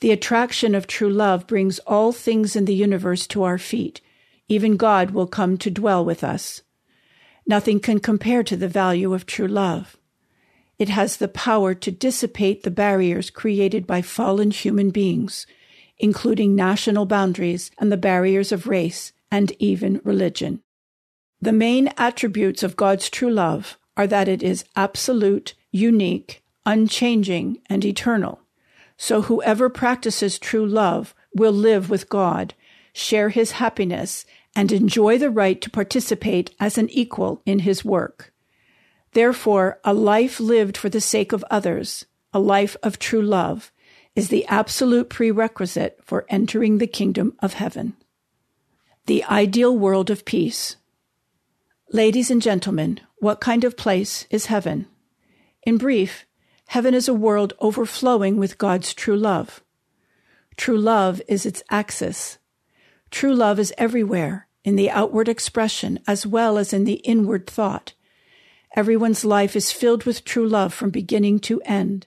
The 0.00 0.10
attraction 0.10 0.74
of 0.74 0.86
true 0.86 1.10
love 1.10 1.46
brings 1.46 1.78
all 1.80 2.12
things 2.12 2.56
in 2.56 2.64
the 2.64 2.74
universe 2.74 3.26
to 3.28 3.42
our 3.42 3.58
feet. 3.58 4.00
Even 4.48 4.76
God 4.76 5.10
will 5.10 5.26
come 5.26 5.58
to 5.58 5.70
dwell 5.70 6.04
with 6.04 6.24
us. 6.24 6.62
Nothing 7.46 7.80
can 7.80 7.98
compare 7.98 8.42
to 8.44 8.56
the 8.56 8.68
value 8.68 9.12
of 9.12 9.26
true 9.26 9.48
love. 9.48 9.96
It 10.78 10.88
has 10.88 11.16
the 11.16 11.28
power 11.28 11.74
to 11.74 11.90
dissipate 11.90 12.62
the 12.62 12.70
barriers 12.70 13.30
created 13.30 13.86
by 13.86 14.00
fallen 14.00 14.52
human 14.52 14.90
beings, 14.90 15.46
including 15.98 16.54
national 16.54 17.04
boundaries 17.04 17.70
and 17.78 17.90
the 17.90 17.96
barriers 17.96 18.52
of 18.52 18.68
race 18.68 19.12
and 19.30 19.52
even 19.58 20.00
religion. 20.04 20.62
The 21.40 21.52
main 21.52 21.88
attributes 21.96 22.62
of 22.62 22.76
God's 22.76 23.08
true 23.08 23.30
love 23.30 23.78
are 23.96 24.06
that 24.06 24.28
it 24.28 24.42
is 24.42 24.64
absolute, 24.74 25.54
unique, 25.70 26.42
unchanging, 26.66 27.58
and 27.66 27.84
eternal. 27.84 28.40
So 28.96 29.22
whoever 29.22 29.68
practices 29.68 30.38
true 30.38 30.66
love 30.66 31.14
will 31.34 31.52
live 31.52 31.88
with 31.88 32.08
God, 32.08 32.54
share 32.92 33.28
his 33.28 33.52
happiness, 33.52 34.24
and 34.56 34.72
enjoy 34.72 35.18
the 35.18 35.30
right 35.30 35.60
to 35.60 35.70
participate 35.70 36.54
as 36.58 36.76
an 36.76 36.90
equal 36.90 37.40
in 37.46 37.60
his 37.60 37.84
work. 37.84 38.32
Therefore, 39.12 39.78
a 39.84 39.94
life 39.94 40.40
lived 40.40 40.76
for 40.76 40.88
the 40.88 41.00
sake 41.00 41.32
of 41.32 41.44
others, 41.50 42.06
a 42.32 42.40
life 42.40 42.76
of 42.82 42.98
true 42.98 43.22
love, 43.22 43.70
is 44.16 44.28
the 44.28 44.44
absolute 44.46 45.08
prerequisite 45.08 46.00
for 46.02 46.26
entering 46.28 46.78
the 46.78 46.88
kingdom 46.88 47.34
of 47.38 47.54
heaven. 47.54 47.94
The 49.06 49.22
ideal 49.24 49.76
world 49.78 50.10
of 50.10 50.24
peace. 50.24 50.76
Ladies 51.90 52.30
and 52.30 52.42
gentlemen, 52.42 53.00
what 53.16 53.40
kind 53.40 53.64
of 53.64 53.74
place 53.74 54.26
is 54.28 54.46
heaven? 54.46 54.88
In 55.62 55.78
brief, 55.78 56.26
heaven 56.66 56.92
is 56.92 57.08
a 57.08 57.14
world 57.14 57.54
overflowing 57.60 58.36
with 58.36 58.58
God's 58.58 58.92
true 58.92 59.16
love. 59.16 59.64
True 60.58 60.76
love 60.76 61.22
is 61.28 61.46
its 61.46 61.62
axis. 61.70 62.36
True 63.10 63.34
love 63.34 63.58
is 63.58 63.72
everywhere, 63.78 64.48
in 64.64 64.76
the 64.76 64.90
outward 64.90 65.30
expression 65.30 65.98
as 66.06 66.26
well 66.26 66.58
as 66.58 66.74
in 66.74 66.84
the 66.84 67.00
inward 67.04 67.46
thought. 67.46 67.94
Everyone's 68.76 69.24
life 69.24 69.56
is 69.56 69.72
filled 69.72 70.04
with 70.04 70.26
true 70.26 70.46
love 70.46 70.74
from 70.74 70.90
beginning 70.90 71.38
to 71.40 71.62
end. 71.62 72.06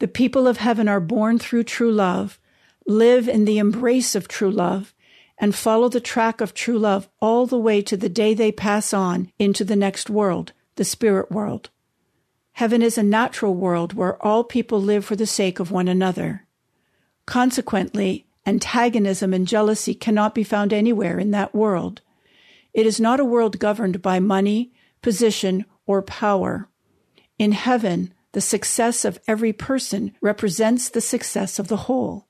The 0.00 0.08
people 0.08 0.46
of 0.46 0.58
heaven 0.58 0.86
are 0.86 1.00
born 1.00 1.38
through 1.38 1.64
true 1.64 1.92
love, 1.92 2.38
live 2.86 3.26
in 3.26 3.46
the 3.46 3.56
embrace 3.56 4.14
of 4.14 4.28
true 4.28 4.50
love, 4.50 4.93
and 5.38 5.54
follow 5.54 5.88
the 5.88 6.00
track 6.00 6.40
of 6.40 6.54
true 6.54 6.78
love 6.78 7.08
all 7.20 7.46
the 7.46 7.58
way 7.58 7.82
to 7.82 7.96
the 7.96 8.08
day 8.08 8.34
they 8.34 8.52
pass 8.52 8.92
on 8.92 9.30
into 9.38 9.64
the 9.64 9.76
next 9.76 10.08
world, 10.08 10.52
the 10.76 10.84
spirit 10.84 11.30
world. 11.30 11.70
Heaven 12.52 12.82
is 12.82 12.96
a 12.96 13.02
natural 13.02 13.54
world 13.54 13.94
where 13.94 14.22
all 14.24 14.44
people 14.44 14.80
live 14.80 15.04
for 15.04 15.16
the 15.16 15.26
sake 15.26 15.58
of 15.58 15.72
one 15.72 15.88
another. 15.88 16.46
Consequently, 17.26 18.26
antagonism 18.46 19.34
and 19.34 19.48
jealousy 19.48 19.94
cannot 19.94 20.34
be 20.34 20.44
found 20.44 20.72
anywhere 20.72 21.18
in 21.18 21.32
that 21.32 21.54
world. 21.54 22.00
It 22.72 22.86
is 22.86 23.00
not 23.00 23.18
a 23.18 23.24
world 23.24 23.58
governed 23.58 24.02
by 24.02 24.20
money, 24.20 24.72
position, 25.02 25.64
or 25.86 26.00
power. 26.02 26.68
In 27.38 27.52
heaven, 27.52 28.14
the 28.32 28.40
success 28.40 29.04
of 29.04 29.20
every 29.26 29.52
person 29.52 30.12
represents 30.20 30.88
the 30.88 31.00
success 31.00 31.58
of 31.58 31.68
the 31.68 31.76
whole. 31.76 32.28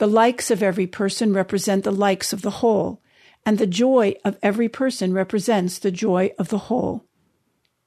The 0.00 0.06
likes 0.06 0.50
of 0.50 0.62
every 0.62 0.86
person 0.86 1.34
represent 1.34 1.84
the 1.84 1.92
likes 1.92 2.32
of 2.32 2.40
the 2.40 2.62
whole, 2.62 3.02
and 3.44 3.58
the 3.58 3.66
joy 3.66 4.14
of 4.24 4.38
every 4.42 4.66
person 4.66 5.12
represents 5.12 5.78
the 5.78 5.90
joy 5.90 6.32
of 6.38 6.48
the 6.48 6.70
whole. 6.70 7.04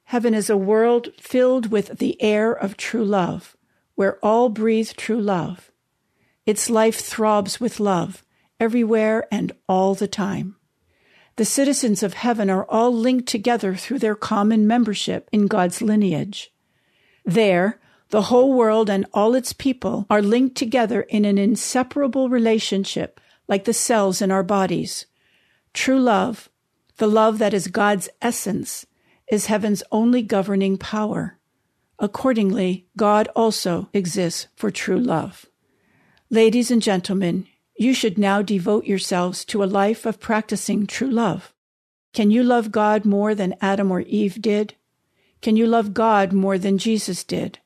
Heaven 0.04 0.32
is 0.32 0.48
a 0.48 0.56
world 0.56 1.08
filled 1.18 1.72
with 1.72 1.98
the 1.98 2.16
air 2.22 2.52
of 2.52 2.76
true 2.76 3.04
love, 3.04 3.56
where 3.96 4.24
all 4.24 4.48
breathe 4.48 4.92
true 4.96 5.20
love. 5.20 5.72
Its 6.46 6.70
life 6.70 7.00
throbs 7.00 7.58
with 7.58 7.80
love, 7.80 8.24
everywhere 8.60 9.26
and 9.32 9.50
all 9.68 9.96
the 9.96 10.06
time. 10.06 10.54
The 11.34 11.44
citizens 11.44 12.04
of 12.04 12.14
heaven 12.14 12.48
are 12.48 12.64
all 12.66 12.94
linked 12.94 13.26
together 13.26 13.74
through 13.74 13.98
their 13.98 14.14
common 14.14 14.68
membership 14.68 15.28
in 15.32 15.48
God's 15.48 15.82
lineage. 15.82 16.52
There, 17.24 17.80
the 18.14 18.22
whole 18.22 18.52
world 18.52 18.88
and 18.88 19.04
all 19.12 19.34
its 19.34 19.52
people 19.52 20.06
are 20.08 20.22
linked 20.22 20.56
together 20.56 21.00
in 21.00 21.24
an 21.24 21.36
inseparable 21.36 22.28
relationship, 22.28 23.20
like 23.48 23.64
the 23.64 23.72
cells 23.72 24.22
in 24.22 24.30
our 24.30 24.44
bodies. 24.44 25.06
True 25.72 25.98
love, 25.98 26.48
the 26.98 27.08
love 27.08 27.38
that 27.38 27.52
is 27.52 27.66
God's 27.66 28.08
essence, 28.22 28.86
is 29.26 29.46
heaven's 29.46 29.82
only 29.90 30.22
governing 30.22 30.78
power. 30.78 31.40
Accordingly, 31.98 32.86
God 32.96 33.26
also 33.34 33.88
exists 33.92 34.46
for 34.54 34.70
true 34.70 35.00
love. 35.00 35.46
Ladies 36.30 36.70
and 36.70 36.80
gentlemen, 36.80 37.48
you 37.76 37.92
should 37.92 38.16
now 38.16 38.42
devote 38.42 38.84
yourselves 38.84 39.44
to 39.46 39.64
a 39.64 39.66
life 39.66 40.06
of 40.06 40.20
practicing 40.20 40.86
true 40.86 41.10
love. 41.10 41.52
Can 42.12 42.30
you 42.30 42.44
love 42.44 42.70
God 42.70 43.04
more 43.04 43.34
than 43.34 43.56
Adam 43.60 43.90
or 43.90 44.02
Eve 44.02 44.40
did? 44.40 44.76
Can 45.42 45.56
you 45.56 45.66
love 45.66 45.92
God 45.92 46.32
more 46.32 46.58
than 46.58 46.78
Jesus 46.78 47.24
did? 47.24 47.58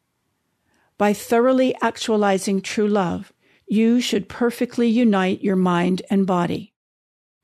By 0.99 1.13
thoroughly 1.13 1.77
actualizing 1.81 2.61
true 2.61 2.89
love, 2.89 3.33
you 3.69 4.01
should 4.01 4.29
perfectly 4.29 4.89
unite 4.89 5.45
your 5.45 5.57
mind 5.57 6.03
and 6.11 6.27
body. 6.27 6.75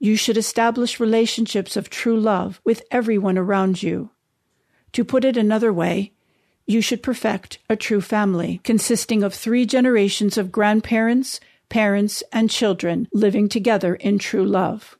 You 0.00 0.16
should 0.16 0.36
establish 0.36 0.98
relationships 0.98 1.76
of 1.76 1.88
true 1.88 2.18
love 2.18 2.60
with 2.64 2.82
everyone 2.90 3.38
around 3.38 3.82
you. 3.82 4.10
To 4.92 5.04
put 5.04 5.24
it 5.24 5.36
another 5.36 5.72
way, 5.72 6.12
you 6.66 6.80
should 6.80 7.02
perfect 7.02 7.58
a 7.70 7.76
true 7.76 8.00
family 8.00 8.60
consisting 8.64 9.22
of 9.22 9.32
three 9.32 9.66
generations 9.66 10.36
of 10.36 10.50
grandparents, 10.50 11.38
parents, 11.68 12.24
and 12.32 12.50
children 12.50 13.06
living 13.12 13.48
together 13.48 13.94
in 13.94 14.18
true 14.18 14.44
love. 14.44 14.98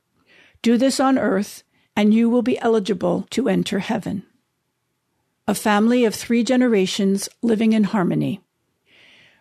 Do 0.61 0.77
this 0.77 0.99
on 0.99 1.17
earth, 1.17 1.63
and 1.95 2.13
you 2.13 2.29
will 2.29 2.41
be 2.41 2.59
eligible 2.59 3.27
to 3.31 3.49
enter 3.49 3.79
heaven. 3.79 4.23
A 5.47 5.55
family 5.55 6.05
of 6.05 6.15
three 6.15 6.43
generations 6.43 7.27
living 7.41 7.73
in 7.73 7.85
harmony. 7.85 8.41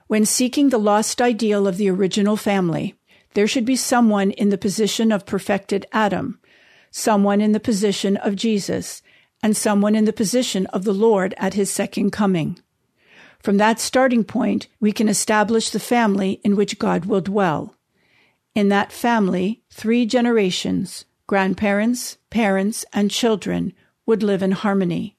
When 0.06 0.26
seeking 0.26 0.68
the 0.68 0.78
lost 0.78 1.22
ideal 1.22 1.66
of 1.66 1.76
the 1.76 1.88
original 1.88 2.36
family, 2.36 2.94
there 3.34 3.46
should 3.46 3.64
be 3.64 3.76
someone 3.76 4.30
in 4.32 4.50
the 4.50 4.58
position 4.58 5.10
of 5.10 5.26
perfected 5.26 5.86
Adam, 5.92 6.38
someone 6.90 7.40
in 7.40 7.52
the 7.52 7.60
position 7.60 8.16
of 8.18 8.36
Jesus, 8.36 9.02
and 9.42 9.56
someone 9.56 9.94
in 9.94 10.04
the 10.04 10.12
position 10.12 10.66
of 10.66 10.84
the 10.84 10.94
Lord 10.94 11.34
at 11.38 11.54
his 11.54 11.70
second 11.70 12.10
coming. 12.10 12.58
From 13.40 13.56
that 13.58 13.80
starting 13.80 14.24
point, 14.24 14.68
we 14.80 14.92
can 14.92 15.08
establish 15.08 15.70
the 15.70 15.80
family 15.80 16.40
in 16.44 16.56
which 16.56 16.78
God 16.78 17.06
will 17.06 17.20
dwell. 17.20 17.74
In 18.54 18.68
that 18.68 18.92
family, 18.92 19.62
three 19.70 20.06
generations, 20.06 21.04
grandparents, 21.26 22.18
parents, 22.30 22.84
and 22.92 23.10
children, 23.10 23.72
would 24.06 24.22
live 24.22 24.42
in 24.42 24.52
harmony. 24.52 25.16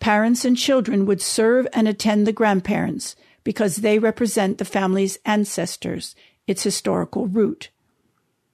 Parents 0.00 0.44
and 0.44 0.56
children 0.56 1.06
would 1.06 1.20
serve 1.20 1.66
and 1.72 1.88
attend 1.88 2.26
the 2.26 2.32
grandparents 2.32 3.16
because 3.44 3.76
they 3.76 3.98
represent 3.98 4.58
the 4.58 4.64
family's 4.64 5.18
ancestors, 5.24 6.14
its 6.46 6.62
historical 6.62 7.26
root. 7.26 7.70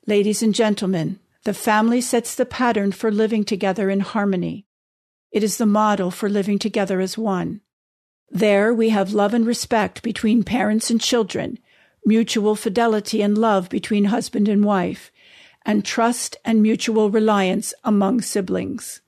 Ladies 0.06 0.42
and 0.42 0.54
gentlemen, 0.54 1.18
the 1.44 1.54
family 1.54 2.00
sets 2.00 2.34
the 2.34 2.46
pattern 2.46 2.92
for 2.92 3.10
living 3.10 3.44
together 3.44 3.90
in 3.90 4.00
harmony. 4.00 4.66
It 5.30 5.42
is 5.42 5.58
the 5.58 5.66
model 5.66 6.10
for 6.10 6.28
living 6.28 6.58
together 6.58 7.00
as 7.00 7.18
one. 7.18 7.60
There 8.30 8.72
we 8.74 8.90
have 8.90 9.12
love 9.12 9.34
and 9.34 9.46
respect 9.46 10.02
between 10.02 10.44
parents 10.44 10.90
and 10.90 11.00
children, 11.00 11.58
mutual 12.04 12.54
fidelity 12.54 13.22
and 13.22 13.36
love 13.36 13.68
between 13.68 14.06
husband 14.06 14.48
and 14.48 14.64
wife, 14.64 15.10
and 15.64 15.84
trust 15.84 16.36
and 16.44 16.62
mutual 16.62 17.10
reliance 17.10 17.74
among 17.84 18.22
siblings. 18.22 19.00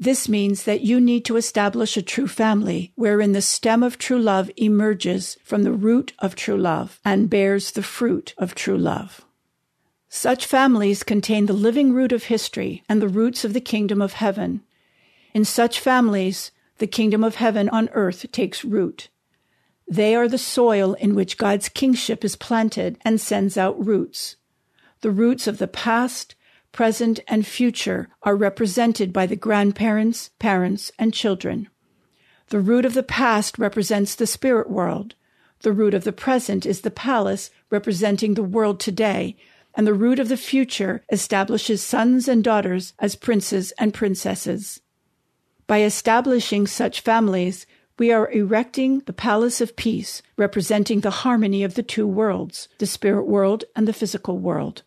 This 0.00 0.28
means 0.28 0.62
that 0.62 0.82
you 0.82 1.00
need 1.00 1.24
to 1.24 1.36
establish 1.36 1.96
a 1.96 2.02
true 2.02 2.28
family 2.28 2.92
wherein 2.94 3.32
the 3.32 3.42
stem 3.42 3.82
of 3.82 3.98
true 3.98 4.18
love 4.18 4.48
emerges 4.56 5.36
from 5.42 5.64
the 5.64 5.72
root 5.72 6.12
of 6.20 6.36
true 6.36 6.56
love 6.56 7.00
and 7.04 7.28
bears 7.28 7.72
the 7.72 7.82
fruit 7.82 8.32
of 8.38 8.54
true 8.54 8.78
love. 8.78 9.22
Such 10.08 10.46
families 10.46 11.02
contain 11.02 11.46
the 11.46 11.52
living 11.52 11.92
root 11.92 12.12
of 12.12 12.24
history 12.24 12.84
and 12.88 13.02
the 13.02 13.08
roots 13.08 13.44
of 13.44 13.54
the 13.54 13.60
kingdom 13.60 14.00
of 14.00 14.14
heaven. 14.14 14.62
In 15.34 15.44
such 15.44 15.80
families, 15.80 16.52
the 16.78 16.86
kingdom 16.86 17.24
of 17.24 17.34
heaven 17.34 17.68
on 17.68 17.90
earth 17.92 18.30
takes 18.30 18.64
root. 18.64 19.08
They 19.90 20.14
are 20.14 20.28
the 20.28 20.38
soil 20.38 20.94
in 20.94 21.14
which 21.14 21.38
God's 21.38 21.68
kingship 21.68 22.24
is 22.24 22.36
planted 22.36 22.98
and 23.04 23.20
sends 23.20 23.58
out 23.58 23.84
roots. 23.84 24.36
The 25.00 25.10
roots 25.10 25.46
of 25.46 25.58
the 25.58 25.68
past, 25.68 26.34
present, 26.72 27.20
and 27.26 27.46
future 27.46 28.08
are 28.22 28.36
represented 28.36 29.12
by 29.12 29.26
the 29.26 29.36
grandparents, 29.36 30.30
parents, 30.38 30.92
and 30.98 31.12
children. 31.14 31.68
The 32.48 32.60
root 32.60 32.84
of 32.84 32.94
the 32.94 33.02
past 33.02 33.58
represents 33.58 34.14
the 34.14 34.26
spirit 34.26 34.70
world. 34.70 35.14
The 35.60 35.72
root 35.72 35.94
of 35.94 36.04
the 36.04 36.12
present 36.12 36.64
is 36.64 36.80
the 36.80 36.90
palace 36.90 37.50
representing 37.70 38.34
the 38.34 38.42
world 38.42 38.80
today, 38.80 39.36
and 39.74 39.86
the 39.86 39.94
root 39.94 40.18
of 40.18 40.28
the 40.28 40.36
future 40.36 41.02
establishes 41.10 41.82
sons 41.82 42.26
and 42.26 42.42
daughters 42.42 42.94
as 42.98 43.16
princes 43.16 43.72
and 43.78 43.92
princesses. 43.92 44.80
By 45.66 45.82
establishing 45.82 46.66
such 46.66 47.02
families, 47.02 47.66
we 47.98 48.12
are 48.12 48.30
erecting 48.30 49.00
the 49.00 49.12
palace 49.12 49.60
of 49.60 49.76
peace, 49.76 50.22
representing 50.36 51.00
the 51.00 51.10
harmony 51.10 51.64
of 51.64 51.74
the 51.74 51.82
two 51.82 52.06
worlds, 52.06 52.68
the 52.78 52.86
spirit 52.86 53.26
world 53.26 53.64
and 53.76 53.86
the 53.86 53.92
physical 53.92 54.38
world. 54.38 54.82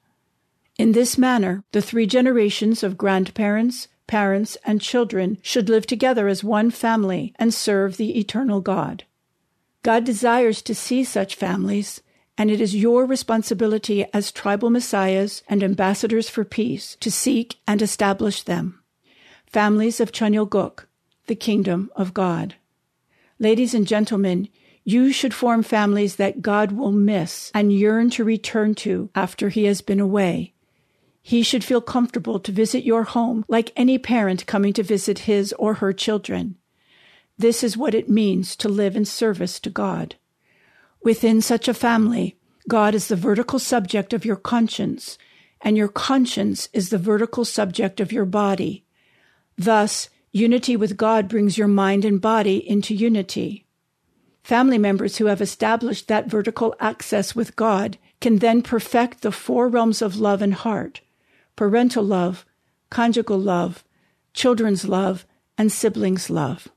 In 0.82 0.94
this 0.94 1.16
manner, 1.16 1.64
the 1.74 1.82
three 1.84 2.08
generations 2.08 2.82
of 2.82 2.98
grandparents, 2.98 3.88
parents, 4.08 4.58
and 4.66 4.82
children 4.82 5.38
should 5.44 5.70
live 5.70 5.86
together 5.86 6.28
as 6.28 6.44
one 6.44 6.72
family 6.72 7.36
and 7.38 7.54
serve 7.54 7.98
the 7.98 8.18
eternal 8.18 8.62
God. 8.62 9.04
God 9.84 10.04
desires 10.04 10.64
to 10.64 10.74
see 10.74 11.04
such 11.04 11.36
families, 11.36 12.02
and 12.36 12.50
it 12.50 12.60
is 12.60 12.76
your 12.76 13.06
responsibility 13.06 14.06
as 14.12 14.32
tribal 14.32 14.72
messiahs 14.72 15.44
and 15.48 15.62
ambassadors 15.62 16.32
for 16.32 16.44
peace 16.44 16.98
to 17.02 17.12
seek 17.12 17.60
and 17.68 17.84
establish 17.84 18.42
them. 18.42 18.82
Families 19.46 20.00
of 20.00 20.12
Cheon 20.12 20.34
Il 20.34 20.48
Guk, 20.48 20.88
the 21.28 21.36
Kingdom 21.36 21.92
of 21.96 22.16
God. 22.16 22.56
Ladies 23.38 23.76
and 23.76 23.86
gentlemen, 23.86 24.50
you 24.84 25.12
should 25.12 25.36
form 25.36 25.62
families 25.62 26.16
that 26.16 26.42
God 26.42 26.72
will 26.72 26.92
miss 26.92 27.52
and 27.54 27.72
yearn 27.72 28.10
to 28.10 28.24
return 28.24 28.74
to 28.74 29.12
after 29.14 29.50
he 29.50 29.66
has 29.66 29.82
been 29.82 30.00
away. 30.00 30.51
He 31.22 31.44
should 31.44 31.64
feel 31.64 31.82
comfortable 31.82 32.40
to 32.40 32.52
visit 32.52 32.84
your 32.84 33.04
home 33.04 33.46
like 33.48 33.72
any 33.76 33.98
parent 33.98 34.46
coming 34.46 34.74
to 34.74 34.84
visit 34.84 35.20
his 35.20 35.54
or 35.54 35.76
her 35.76 35.94
children. 35.94 36.56
This 37.38 37.64
is 37.64 37.78
what 37.78 37.96
it 37.96 38.10
means 38.10 38.56
to 38.58 38.70
live 38.70 38.96
in 38.96 39.06
service 39.06 39.60
to 39.62 39.70
God. 39.70 40.16
Within 41.04 41.42
such 41.42 41.68
a 41.68 41.74
family, 41.74 42.38
God 42.68 42.94
is 42.94 43.08
the 43.08 43.16
vertical 43.16 43.60
subject 43.60 44.14
of 44.14 44.26
your 44.26 44.36
conscience, 44.36 45.18
and 45.62 45.78
your 45.78 45.88
conscience 45.88 46.70
is 46.74 46.90
the 46.90 46.98
vertical 46.98 47.46
subject 47.46 48.00
of 48.00 48.12
your 48.12 48.26
body. 48.26 48.84
Thus, 49.58 50.10
Unity 50.34 50.78
with 50.78 50.96
God 50.96 51.28
brings 51.28 51.58
your 51.58 51.68
mind 51.68 52.06
and 52.06 52.22
body 52.22 52.58
into 52.68 52.96
unity. 52.96 53.66
Family 54.44 54.78
members 54.78 55.18
who 55.18 55.26
have 55.26 55.42
established 55.42 56.08
that 56.08 56.28
vertical 56.28 56.74
access 56.80 57.36
with 57.36 57.58
God 57.58 57.98
can 58.22 58.38
then 58.38 58.62
perfect 58.62 59.22
the 59.22 59.32
four 59.34 59.68
realms 59.68 60.02
of 60.02 60.20
love 60.20 60.42
and 60.42 60.54
heart 60.54 61.02
parental 61.62 62.04
love, 62.04 62.44
conjugal 62.90 63.38
love, 63.38 63.84
children's 64.34 64.88
love, 64.88 65.28
and 65.60 65.72
siblings' 65.72 66.28
love. 66.28 66.68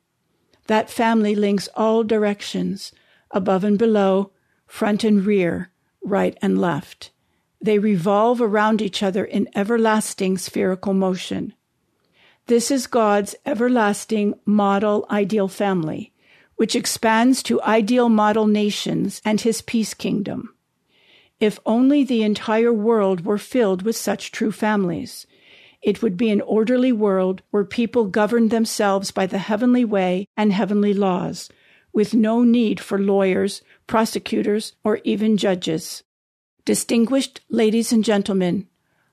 That 0.67 0.91
family 0.91 1.35
links 1.35 1.71
all 1.75 2.05
directions, 2.05 2.93
above 3.31 3.65
and 3.65 3.79
below, 3.79 4.33
front 4.67 5.03
and 5.03 5.25
rear, 5.25 5.71
right 6.03 6.37
and 6.43 6.61
left. 6.61 7.13
They 7.63 7.79
revolve 7.79 8.43
around 8.43 8.83
each 8.83 9.03
other 9.03 9.25
in 9.25 9.49
everlasting 9.55 10.37
spherical 10.37 10.93
motion. 10.93 11.55
This 12.49 12.71
is 12.71 12.87
God's 12.87 13.35
everlasting 13.47 14.35
model 14.45 15.07
ideal 15.11 15.49
family, 15.49 16.13
which 16.57 16.77
expands 16.77 17.43
to 17.45 17.63
ideal 17.63 18.11
model 18.11 18.47
nations 18.47 19.23
and 19.25 19.41
his 19.41 19.63
peace 19.63 19.95
kingdom. 19.95 20.54
If 21.41 21.59
only 21.67 22.05
the 22.05 22.23
entire 22.23 22.73
world 22.73 23.25
were 23.25 23.39
filled 23.39 23.83
with 23.83 23.97
such 23.97 24.33
true 24.33 24.53
families, 24.53 25.27
it 25.83 26.01
would 26.01 26.17
be 26.17 26.31
an 26.31 26.41
orderly 26.41 26.93
world 26.93 27.43
where 27.51 27.65
people 27.65 28.07
governed 28.07 28.51
themselves 28.51 29.11
by 29.11 29.27
the 29.27 29.39
heavenly 29.39 29.85
way 29.85 30.27
and 30.37 30.53
heavenly 30.53 30.95
laws, 30.95 31.51
with 31.93 32.15
no 32.15 32.43
need 32.43 32.81
for 32.81 32.99
lawyers, 32.99 33.63
prosecutors, 33.87 34.73
or 34.83 35.01
even 35.05 35.37
judges. 35.37 36.03
Distinguished 36.65 37.43
ladies 37.51 37.93
and 37.93 38.03
gentlemen, 38.03 38.67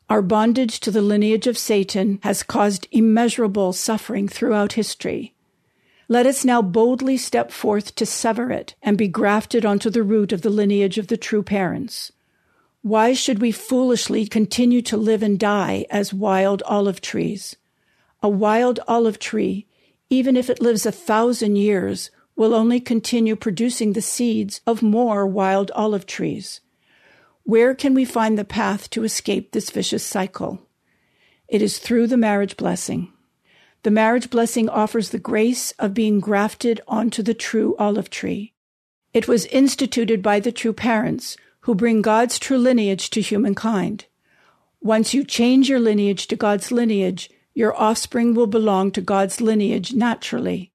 our 0.09 0.21
bondage 0.21 0.79
to 0.81 0.91
the 0.91 1.01
lineage 1.01 1.47
of 1.47 1.57
Satan 1.57 2.19
has 2.23 2.43
caused 2.43 2.87
immeasurable 2.91 3.73
suffering 3.73 4.27
throughout 4.27 4.73
history. 4.73 5.33
Let 6.11 6.25
us 6.25 6.43
now 6.43 6.61
boldly 6.61 7.15
step 7.15 7.51
forth 7.51 7.95
to 7.95 8.05
sever 8.05 8.51
it 8.51 8.75
and 8.81 8.97
be 8.97 9.07
grafted 9.07 9.65
onto 9.65 9.89
the 9.89 10.03
root 10.03 10.33
of 10.33 10.41
the 10.41 10.49
lineage 10.49 10.97
of 10.97 11.07
the 11.07 11.15
true 11.15 11.41
parents. 11.41 12.11
Why 12.81 13.13
should 13.13 13.39
we 13.39 13.53
foolishly 13.53 14.27
continue 14.27 14.81
to 14.81 14.97
live 14.97 15.23
and 15.23 15.39
die 15.39 15.85
as 15.89 16.13
wild 16.13 16.63
olive 16.63 16.99
trees? 16.99 17.55
A 18.21 18.27
wild 18.27 18.81
olive 18.89 19.19
tree, 19.19 19.67
even 20.09 20.35
if 20.35 20.49
it 20.49 20.61
lives 20.61 20.85
a 20.85 20.91
thousand 20.91 21.55
years, 21.55 22.11
will 22.35 22.53
only 22.53 22.81
continue 22.81 23.37
producing 23.37 23.93
the 23.93 24.01
seeds 24.01 24.59
of 24.67 24.83
more 24.83 25.25
wild 25.25 25.71
olive 25.71 26.05
trees. 26.05 26.59
Where 27.43 27.73
can 27.73 27.93
we 27.93 28.03
find 28.03 28.37
the 28.37 28.43
path 28.43 28.89
to 28.89 29.05
escape 29.05 29.53
this 29.53 29.69
vicious 29.69 30.03
cycle? 30.03 30.59
It 31.47 31.61
is 31.61 31.79
through 31.79 32.07
the 32.07 32.17
marriage 32.17 32.57
blessing. 32.57 33.13
The 33.83 33.91
marriage 33.91 34.29
blessing 34.29 34.69
offers 34.69 35.09
the 35.09 35.19
grace 35.19 35.71
of 35.79 35.93
being 35.93 36.19
grafted 36.19 36.81
onto 36.87 37.23
the 37.23 37.33
true 37.33 37.75
olive 37.79 38.09
tree. 38.09 38.53
It 39.13 39.27
was 39.27 39.45
instituted 39.47 40.21
by 40.21 40.39
the 40.39 40.51
true 40.51 40.73
parents 40.73 41.35
who 41.61 41.75
bring 41.75 42.01
God's 42.01 42.37
true 42.37 42.57
lineage 42.57 43.09
to 43.11 43.21
humankind. 43.21 44.05
Once 44.81 45.13
you 45.13 45.23
change 45.23 45.69
your 45.69 45.79
lineage 45.79 46.27
to 46.27 46.35
God's 46.35 46.71
lineage, 46.71 47.29
your 47.53 47.75
offspring 47.75 48.33
will 48.33 48.47
belong 48.47 48.91
to 48.91 49.01
God's 49.01 49.41
lineage 49.41 49.93
naturally. 49.93 50.71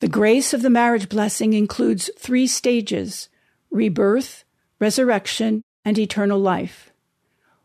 The 0.00 0.08
grace 0.08 0.54
of 0.54 0.62
the 0.62 0.70
marriage 0.70 1.08
blessing 1.08 1.52
includes 1.54 2.08
three 2.16 2.46
stages 2.46 3.28
rebirth, 3.70 4.44
resurrection, 4.78 5.62
and 5.84 5.98
eternal 5.98 6.38
life. 6.38 6.90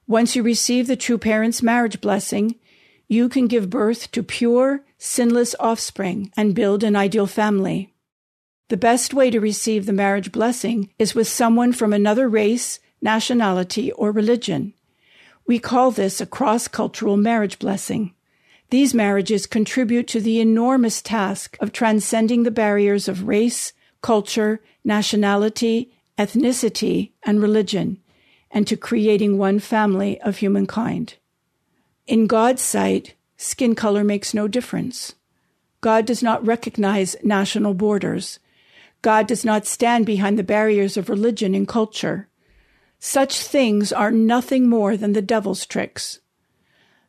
Once 0.08 0.36
you 0.36 0.44
receive 0.44 0.88
the 0.88 0.96
true 0.96 1.18
parent's 1.18 1.64
marriage 1.64 2.02
blessing, 2.02 2.56
you 3.14 3.30
can 3.30 3.46
give 3.48 3.70
birth 3.70 4.12
to 4.12 4.24
pure, 4.24 4.84
sinless 4.98 5.56
offspring 5.60 6.32
and 6.36 6.56
build 6.56 6.84
an 6.84 6.96
ideal 6.96 7.28
family. 7.28 7.94
The 8.70 8.78
best 8.78 9.14
way 9.14 9.30
to 9.30 9.40
receive 9.40 9.86
the 9.86 9.94
marriage 9.94 10.32
blessing 10.32 10.90
is 10.98 11.14
with 11.14 11.28
someone 11.28 11.74
from 11.74 11.94
another 11.94 12.28
race, 12.28 12.80
nationality, 13.02 13.92
or 13.92 14.12
religion. 14.12 14.74
We 15.46 15.60
call 15.60 15.92
this 15.92 16.20
a 16.20 16.26
cross 16.26 16.68
cultural 16.68 17.16
marriage 17.16 17.60
blessing. 17.60 18.16
These 18.72 18.96
marriages 18.96 19.46
contribute 19.46 20.08
to 20.08 20.20
the 20.20 20.40
enormous 20.40 21.00
task 21.00 21.56
of 21.60 21.72
transcending 21.72 22.42
the 22.42 22.58
barriers 22.64 23.08
of 23.08 23.28
race, 23.28 23.74
culture, 24.02 24.60
nationality, 24.84 25.94
ethnicity, 26.18 27.12
and 27.22 27.42
religion, 27.42 28.00
and 28.50 28.66
to 28.66 28.76
creating 28.76 29.38
one 29.38 29.60
family 29.60 30.20
of 30.22 30.38
humankind. 30.38 31.18
In 32.06 32.28
God's 32.28 32.62
sight, 32.62 33.16
skin 33.38 33.76
color 33.76 34.04
makes 34.04 34.34
no 34.34 34.48
difference. 34.50 35.16
God 35.80 36.06
does 36.06 36.22
not 36.22 36.46
recognize 36.46 37.16
national 37.24 37.74
borders. 37.74 38.40
God 39.02 39.26
does 39.26 39.46
not 39.46 39.66
stand 39.66 40.06
behind 40.06 40.38
the 40.38 40.44
barriers 40.44 40.98
of 40.98 41.10
religion 41.10 41.56
and 41.56 41.68
culture. 41.68 42.28
Such 43.00 43.40
things 43.40 43.94
are 43.94 44.12
nothing 44.12 44.68
more 44.68 44.98
than 44.98 45.14
the 45.14 45.22
devil's 45.22 45.66
tricks. 45.66 46.20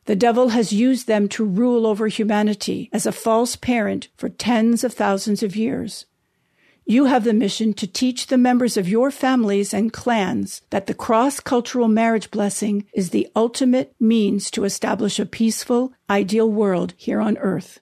The 0.05 0.15
devil 0.15 0.49
has 0.49 0.71
used 0.71 1.07
them 1.07 1.27
to 1.29 1.43
rule 1.43 1.85
over 1.85 2.07
humanity 2.07 2.89
as 2.93 3.05
a 3.05 3.11
false 3.11 3.55
parent 3.55 4.07
for 4.15 4.29
tens 4.29 4.83
of 4.83 4.93
thousands 4.93 5.43
of 5.43 5.55
years. 5.55 6.05
You 6.87 7.05
have 7.05 7.23
the 7.23 7.33
mission 7.33 7.73
to 7.75 7.87
teach 7.87 8.27
the 8.27 8.37
members 8.37 8.77
of 8.77 8.87
your 8.87 9.09
families 9.09 9.73
and 9.73 9.91
clans 9.91 10.61
that 10.69 10.85
the 10.85 10.93
cross 10.93 11.39
cultural 11.39 11.87
marriage 11.87 12.29
blessing 12.29 12.85
is 12.93 13.09
the 13.09 13.27
ultimate 13.35 13.95
means 13.99 14.51
to 14.51 14.65
establish 14.65 15.17
a 15.17 15.25
peaceful, 15.25 15.93
ideal 16.07 16.49
world 16.49 16.93
here 16.95 17.19
on 17.19 17.39
earth. 17.39 17.79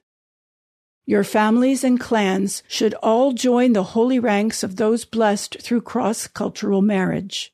Your 1.04 1.22
families 1.22 1.84
and 1.84 2.00
clans 2.00 2.62
should 2.66 2.94
all 2.94 3.32
join 3.32 3.74
the 3.74 3.82
holy 3.92 4.18
ranks 4.18 4.62
of 4.62 4.76
those 4.76 5.04
blessed 5.04 5.60
through 5.60 5.82
cross 5.82 6.26
cultural 6.26 6.80
marriage. 6.80 7.52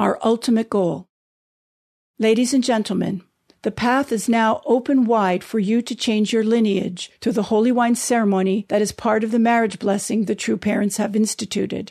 Our 0.00 0.18
ultimate 0.24 0.68
goal. 0.68 1.08
Ladies 2.18 2.52
and 2.52 2.64
gentlemen, 2.64 3.22
the 3.64 3.70
path 3.70 4.12
is 4.12 4.28
now 4.28 4.60
open 4.66 5.06
wide 5.06 5.42
for 5.42 5.58
you 5.58 5.80
to 5.80 5.94
change 5.94 6.34
your 6.34 6.44
lineage 6.44 7.10
through 7.22 7.32
the 7.32 7.44
holy 7.44 7.72
wine 7.72 7.94
ceremony 7.94 8.66
that 8.68 8.82
is 8.82 8.92
part 8.92 9.24
of 9.24 9.30
the 9.30 9.38
marriage 9.38 9.78
blessing 9.78 10.26
the 10.26 10.34
true 10.34 10.58
parents 10.58 10.98
have 10.98 11.16
instituted. 11.16 11.90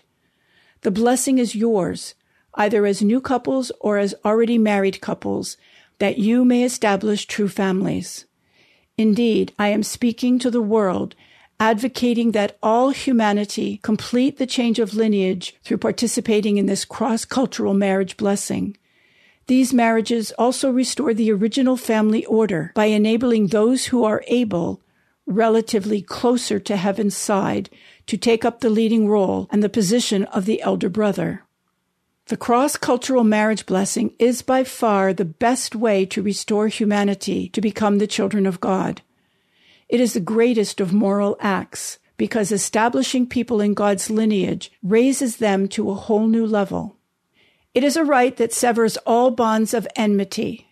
The 0.82 0.92
blessing 0.92 1.40
is 1.40 1.56
yours, 1.56 2.14
either 2.54 2.86
as 2.86 3.02
new 3.02 3.20
couples 3.20 3.72
or 3.80 3.98
as 3.98 4.14
already 4.24 4.60
married 4.60 5.02
couples, 5.02 5.58
that 5.98 6.20
you 6.20 6.46
may 6.46 6.64
establish 6.64 7.26
true 7.26 7.50
families. 7.50 8.26
Indeed, 8.96 9.52
I 9.58 9.70
am 9.70 9.82
speaking 9.82 10.38
to 10.40 10.52
the 10.52 10.62
world, 10.62 11.16
advocating 11.60 12.34
that 12.34 12.56
all 12.62 12.92
humanity 12.92 13.80
complete 13.82 14.38
the 14.38 14.46
change 14.46 14.78
of 14.78 14.94
lineage 14.94 15.56
through 15.64 15.78
participating 15.78 16.58
in 16.58 16.68
this 16.68 16.86
cross 16.86 17.26
cultural 17.26 17.74
marriage 17.74 18.16
blessing. 18.16 18.78
These 19.48 19.74
marriages 19.74 20.32
also 20.38 20.72
restore 20.72 21.14
the 21.14 21.32
original 21.32 21.76
family 21.76 22.26
order 22.26 22.72
by 22.76 22.86
enabling 22.86 23.48
those 23.48 23.88
who 23.88 24.04
are 24.04 24.24
Abel, 24.28 24.82
relatively 25.26 26.02
closer 26.02 26.60
to 26.60 26.78
heaven's 26.78 27.18
side, 27.18 27.70
to 28.08 28.18
take 28.18 28.46
up 28.46 28.60
the 28.60 28.70
leading 28.70 29.08
role 29.08 29.48
and 29.52 29.62
the 29.62 29.70
position 29.70 30.24
of 30.26 30.46
the 30.46 30.62
elder 30.62 30.90
brother. 30.90 31.44
The 32.28 32.38
cross 32.38 32.78
cultural 32.78 33.26
marriage 33.26 33.66
blessing 33.66 34.14
is 34.18 34.42
by 34.42 34.64
far 34.64 35.12
the 35.12 35.26
best 35.26 35.76
way 35.76 36.06
to 36.06 36.22
restore 36.22 36.70
humanity 36.70 37.50
to 37.50 37.60
become 37.60 37.98
the 37.98 38.08
children 38.08 38.46
of 38.46 38.62
God. 38.62 39.02
It 39.90 40.00
is 40.00 40.14
the 40.14 40.22
greatest 40.22 40.80
of 40.80 40.94
moral 40.94 41.36
acts 41.42 42.00
because 42.16 42.52
establishing 42.52 43.28
people 43.28 43.60
in 43.60 43.74
God's 43.74 44.10
lineage 44.10 44.72
raises 44.82 45.38
them 45.38 45.68
to 45.70 45.92
a 45.92 45.96
whole 45.96 46.28
new 46.28 46.48
level. 46.48 46.96
It 47.74 47.84
is 47.84 47.98
a 47.98 48.04
rite 48.04 48.38
that 48.38 48.54
severs 48.54 48.98
all 48.98 49.32
bonds 49.32 49.74
of 49.74 49.88
enmity. 49.96 50.68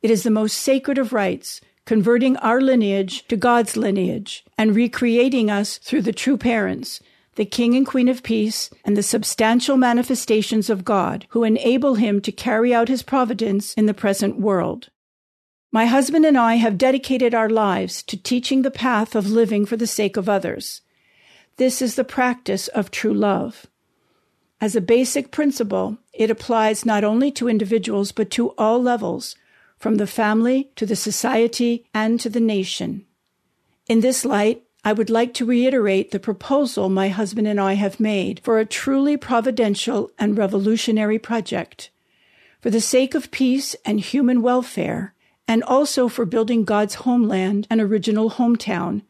It 0.00 0.10
is 0.10 0.22
the 0.22 0.30
most 0.30 0.54
sacred 0.54 0.96
of 0.96 1.12
rites, 1.12 1.60
converting 1.84 2.36
our 2.38 2.60
lineage 2.60 3.26
to 3.28 3.36
God's 3.36 3.76
lineage 3.76 4.44
and 4.56 4.74
recreating 4.74 5.50
us 5.50 5.76
through 5.78 6.02
the 6.02 6.12
true 6.12 6.38
parents, 6.38 7.00
the 7.34 7.44
King 7.44 7.74
and 7.74 7.86
Queen 7.86 8.08
of 8.08 8.22
Peace, 8.22 8.70
and 8.84 8.96
the 8.96 9.02
substantial 9.02 9.76
manifestations 9.76 10.70
of 10.70 10.84
God 10.84 11.26
who 11.30 11.44
enable 11.44 11.96
him 11.96 12.20
to 12.22 12.32
carry 12.32 12.72
out 12.72 12.88
his 12.88 13.02
providence 13.02 13.74
in 13.74 13.86
the 13.86 13.94
present 13.94 14.40
world. 14.40 14.88
My 15.72 15.86
husband 15.86 16.24
and 16.24 16.38
I 16.38 16.54
have 16.54 16.78
dedicated 16.78 17.34
our 17.34 17.50
lives 17.50 18.02
to 18.04 18.16
teaching 18.16 18.62
the 18.62 18.70
path 18.70 19.14
of 19.14 19.30
living 19.30 19.66
for 19.66 19.76
the 19.76 19.86
sake 19.86 20.16
of 20.16 20.28
others. 20.28 20.80
This 21.56 21.82
is 21.82 21.96
the 21.96 22.04
practice 22.04 22.68
of 22.68 22.90
true 22.90 23.14
love. 23.14 23.66
As 24.60 24.76
a 24.76 24.80
basic 24.80 25.30
principle, 25.30 25.98
it 26.12 26.30
applies 26.30 26.84
not 26.84 27.02
only 27.02 27.30
to 27.32 27.48
individuals 27.48 28.12
but 28.12 28.30
to 28.32 28.50
all 28.58 28.82
levels, 28.82 29.34
from 29.78 29.94
the 29.94 30.06
family 30.06 30.70
to 30.76 30.84
the 30.84 30.96
society 30.96 31.86
and 31.94 32.20
to 32.20 32.28
the 32.28 32.40
nation. 32.40 33.06
In 33.88 34.00
this 34.00 34.26
light, 34.26 34.62
I 34.84 34.92
would 34.92 35.10
like 35.10 35.32
to 35.34 35.46
reiterate 35.46 36.10
the 36.10 36.20
proposal 36.20 36.88
my 36.88 37.08
husband 37.08 37.46
and 37.48 37.58
I 37.60 37.74
have 37.74 38.00
made 38.00 38.40
for 38.44 38.58
a 38.58 38.66
truly 38.66 39.16
providential 39.16 40.10
and 40.18 40.36
revolutionary 40.36 41.18
project. 41.18 41.90
For 42.60 42.68
the 42.68 42.80
sake 42.80 43.14
of 43.14 43.30
peace 43.30 43.74
and 43.86 44.00
human 44.00 44.42
welfare, 44.42 45.14
and 45.48 45.62
also 45.64 46.08
for 46.08 46.24
building 46.26 46.64
God's 46.64 46.96
homeland 46.96 47.66
and 47.70 47.80
original 47.80 48.32
hometown, 48.32 49.02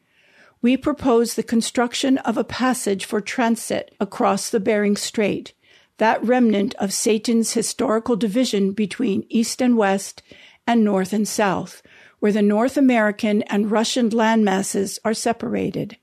we 0.62 0.76
propose 0.76 1.34
the 1.34 1.42
construction 1.42 2.18
of 2.18 2.36
a 2.36 2.44
passage 2.44 3.04
for 3.04 3.20
transit 3.20 3.94
across 3.98 4.50
the 4.50 4.60
Bering 4.60 4.96
Strait, 4.96 5.54
that 5.96 6.22
remnant 6.24 6.74
of 6.74 6.92
Satan's 6.92 7.52
historical 7.52 8.16
division 8.16 8.72
between 8.72 9.26
East 9.28 9.62
and 9.62 9.76
West 9.76 10.22
and 10.66 10.84
North 10.84 11.12
and 11.12 11.26
South, 11.26 11.82
where 12.18 12.32
the 12.32 12.42
North 12.42 12.76
American 12.76 13.42
and 13.44 13.70
Russian 13.70 14.10
landmasses 14.10 14.98
are 15.04 15.14
separated. 15.14 15.96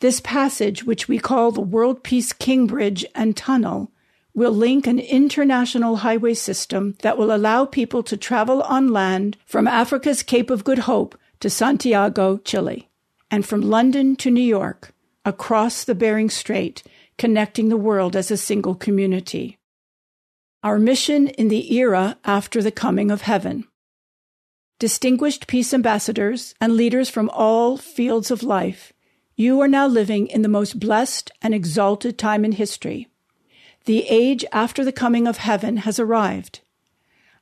This 0.00 0.20
passage, 0.20 0.84
which 0.84 1.08
we 1.08 1.18
call 1.18 1.50
the 1.50 1.60
World 1.60 2.02
Peace 2.02 2.32
King 2.32 2.66
Bridge 2.66 3.04
and 3.14 3.36
Tunnel, 3.36 3.90
will 4.34 4.52
link 4.52 4.86
an 4.86 4.98
international 4.98 5.96
highway 5.96 6.34
system 6.34 6.96
that 7.02 7.18
will 7.18 7.34
allow 7.34 7.64
people 7.64 8.02
to 8.02 8.16
travel 8.16 8.62
on 8.62 8.88
land 8.88 9.36
from 9.44 9.66
Africa's 9.66 10.22
Cape 10.22 10.50
of 10.50 10.64
Good 10.64 10.80
Hope 10.80 11.18
to 11.40 11.50
Santiago, 11.50 12.38
Chile, 12.38 12.89
and 13.30 13.46
from 13.46 13.60
London 13.60 14.16
to 14.16 14.30
New 14.30 14.40
York, 14.40 14.92
across 15.24 15.84
the 15.84 15.94
Bering 15.94 16.30
Strait, 16.30 16.82
connecting 17.18 17.68
the 17.68 17.76
world 17.76 18.16
as 18.16 18.30
a 18.30 18.36
single 18.36 18.74
community. 18.74 19.58
Our 20.62 20.78
mission 20.78 21.28
in 21.28 21.48
the 21.48 21.74
era 21.74 22.18
after 22.24 22.62
the 22.62 22.70
coming 22.70 23.10
of 23.10 23.22
heaven. 23.22 23.66
Distinguished 24.78 25.46
peace 25.46 25.74
ambassadors 25.74 26.54
and 26.60 26.74
leaders 26.74 27.10
from 27.10 27.30
all 27.30 27.76
fields 27.76 28.30
of 28.30 28.42
life, 28.42 28.92
you 29.36 29.60
are 29.60 29.68
now 29.68 29.86
living 29.86 30.26
in 30.26 30.42
the 30.42 30.48
most 30.48 30.78
blessed 30.78 31.30
and 31.40 31.54
exalted 31.54 32.18
time 32.18 32.44
in 32.44 32.52
history. 32.52 33.08
The 33.86 34.06
age 34.08 34.44
after 34.52 34.84
the 34.84 34.92
coming 34.92 35.26
of 35.26 35.38
heaven 35.38 35.78
has 35.78 35.98
arrived. 35.98 36.60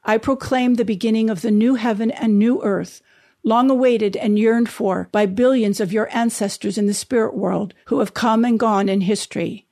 I 0.05 0.19
proclaim 0.19 0.75
the 0.75 0.85
beginning 0.85 1.29
of 1.29 1.43
the 1.43 1.51
new 1.51 1.75
heaven 1.75 2.13
and 2.13 2.39
new 2.39 2.63
earth, 2.63 3.03
long 3.49 3.71
awaited 3.71 4.15
and 4.19 4.39
yearned 4.39 4.69
for 4.69 5.09
by 5.11 5.25
billions 5.25 5.81
of 5.81 5.93
your 5.93 6.15
ancestors 6.15 6.77
in 6.77 6.87
the 6.87 6.93
spirit 6.93 7.35
world 7.35 7.73
who 7.87 7.99
have 8.01 8.13
come 8.13 8.45
and 8.45 8.61
gone 8.61 8.91
in 8.91 9.01
history. 9.01 9.67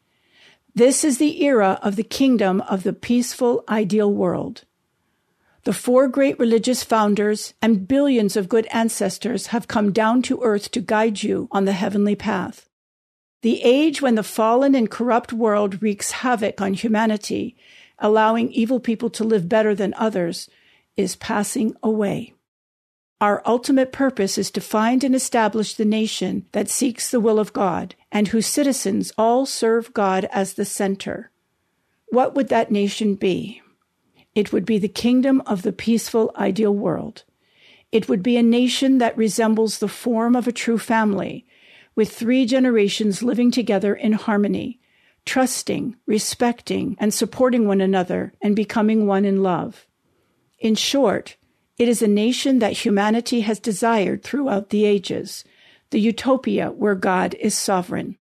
This 0.75 1.05
is 1.05 1.19
the 1.19 1.45
era 1.45 1.79
of 1.83 1.97
the 1.97 2.03
kingdom 2.03 2.62
of 2.62 2.85
the 2.85 2.95
peaceful, 2.95 3.65
ideal 3.69 4.12
world. 4.12 4.65
The 5.65 5.73
four 5.73 6.09
great 6.09 6.39
religious 6.39 6.83
founders 6.83 7.53
and 7.61 7.87
billions 7.87 8.37
of 8.37 8.49
good 8.49 8.67
ancestors 8.71 9.49
have 9.49 9.69
come 9.69 9.93
down 9.93 10.23
to 10.23 10.43
earth 10.43 10.71
to 10.71 10.81
guide 10.81 11.23
you 11.23 11.49
on 11.51 11.67
the 11.67 11.73
heavenly 11.73 12.15
path. 12.15 12.71
The 13.43 13.61
age 13.62 14.01
when 14.01 14.15
the 14.15 14.23
fallen 14.23 14.75
and 14.75 14.91
corrupt 14.91 15.33
world 15.33 15.83
wreaks 15.83 16.23
havoc 16.23 16.61
on 16.62 16.75
humanity, 16.75 17.57
allowing 17.99 18.53
evil 18.53 18.81
people 18.81 19.11
to 19.11 19.25
live 19.25 19.49
better 19.49 19.75
than 19.75 19.93
others, 19.99 20.49
is 20.97 21.17
passing 21.17 21.75
away. 21.83 22.33
Our 23.20 23.42
ultimate 23.46 23.92
purpose 23.92 24.37
is 24.37 24.50
to 24.50 24.61
find 24.61 25.02
and 25.02 25.14
establish 25.14 25.74
the 25.74 25.87
nation 25.87 26.46
that 26.52 26.68
seeks 26.68 27.11
the 27.11 27.20
will 27.20 27.38
of 27.38 27.55
God 27.55 27.94
and 28.12 28.29
whose 28.29 28.46
citizens 28.46 29.11
all 29.16 29.46
serve 29.46 29.94
God 29.94 30.29
as 30.31 30.55
the 30.55 30.66
center. 30.66 31.31
What 32.09 32.35
would 32.35 32.48
that 32.48 32.70
nation 32.70 33.14
be? 33.14 33.62
It 34.35 34.52
would 34.52 34.66
be 34.66 34.79
the 34.79 34.88
kingdom 34.88 35.42
of 35.46 35.62
the 35.62 35.72
peaceful, 35.72 36.31
ideal 36.37 36.74
world. 36.74 37.24
It 37.90 38.07
would 38.07 38.22
be 38.22 38.37
a 38.37 38.42
nation 38.42 38.98
that 38.98 39.16
resembles 39.16 39.79
the 39.79 39.88
form 39.88 40.37
of 40.37 40.46
a 40.46 40.52
true 40.52 40.79
family, 40.79 41.46
with 41.94 42.12
three 42.12 42.44
generations 42.44 43.22
living 43.22 43.50
together 43.50 43.94
in 43.94 44.12
harmony, 44.12 44.79
trusting, 45.24 45.96
respecting, 46.05 46.96
and 47.00 47.14
supporting 47.14 47.66
one 47.66 47.81
another 47.81 48.35
and 48.42 48.55
becoming 48.55 49.07
one 49.07 49.24
in 49.24 49.42
love. 49.42 49.87
In 50.59 50.74
short, 50.74 51.37
it 51.79 51.89
is 51.89 52.03
a 52.03 52.09
nation 52.09 52.59
that 52.59 52.85
humanity 52.85 53.41
has 53.43 53.61
desired 53.61 54.23
throughout 54.23 54.71
the 54.71 54.85
ages, 54.85 55.45
the 55.91 56.01
utopia 56.01 56.71
where 56.71 56.95
God 56.95 57.35
is 57.35 57.55
sovereign. 57.55 58.17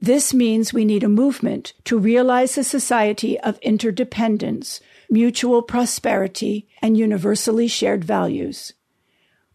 This 0.00 0.32
means 0.32 0.72
we 0.72 0.84
need 0.84 1.04
a 1.04 1.08
movement 1.08 1.74
to 1.84 1.98
realize 1.98 2.56
a 2.56 2.64
society 2.64 3.38
of 3.40 3.58
interdependence 3.58 4.80
mutual 5.10 5.60
prosperity, 5.60 6.68
and 6.80 6.96
universally 6.96 7.66
shared 7.66 8.04
values. 8.04 8.72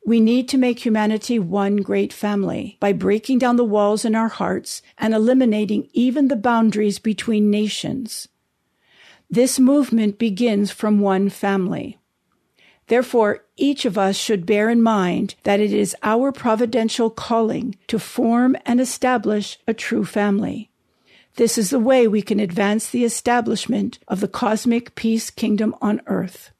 We 0.06 0.20
need 0.20 0.50
to 0.50 0.58
make 0.58 0.86
humanity 0.86 1.40
one 1.40 1.78
great 1.78 2.14
family 2.14 2.78
by 2.80 2.94
breaking 2.94 3.40
down 3.40 3.56
the 3.56 3.64
walls 3.64 4.06
in 4.06 4.14
our 4.14 4.28
hearts 4.28 4.82
and 4.98 5.14
eliminating 5.14 5.90
even 5.94 6.28
the 6.28 6.36
boundaries 6.36 7.00
between 7.00 7.50
nations. 7.50 8.28
This 9.30 9.58
movement 9.58 10.20
begins 10.20 10.70
from 10.70 11.00
one 11.00 11.30
family. 11.30 11.98
Therefore, 12.88 13.44
each 13.58 13.86
of 13.86 13.98
us 13.98 14.16
should 14.16 14.46
bear 14.46 14.70
in 14.70 14.82
mind 14.82 15.36
that 15.44 15.60
it 15.60 15.74
is 15.74 15.96
our 16.04 16.32
providential 16.32 17.10
calling 17.10 17.76
to 17.88 17.98
form 17.98 18.56
and 18.66 18.80
establish 18.80 19.58
a 19.68 19.74
true 19.74 20.06
family. 20.06 20.70
This 21.36 21.58
is 21.58 21.70
the 21.70 21.80
way 21.80 22.08
we 22.08 22.22
can 22.22 22.40
advance 22.40 22.90
the 22.90 23.04
establishment 23.04 24.00
of 24.08 24.20
the 24.20 24.28
cosmic 24.28 24.96
peace 24.96 25.30
kingdom 25.30 25.76
on 25.82 26.02
earth. 26.06 26.52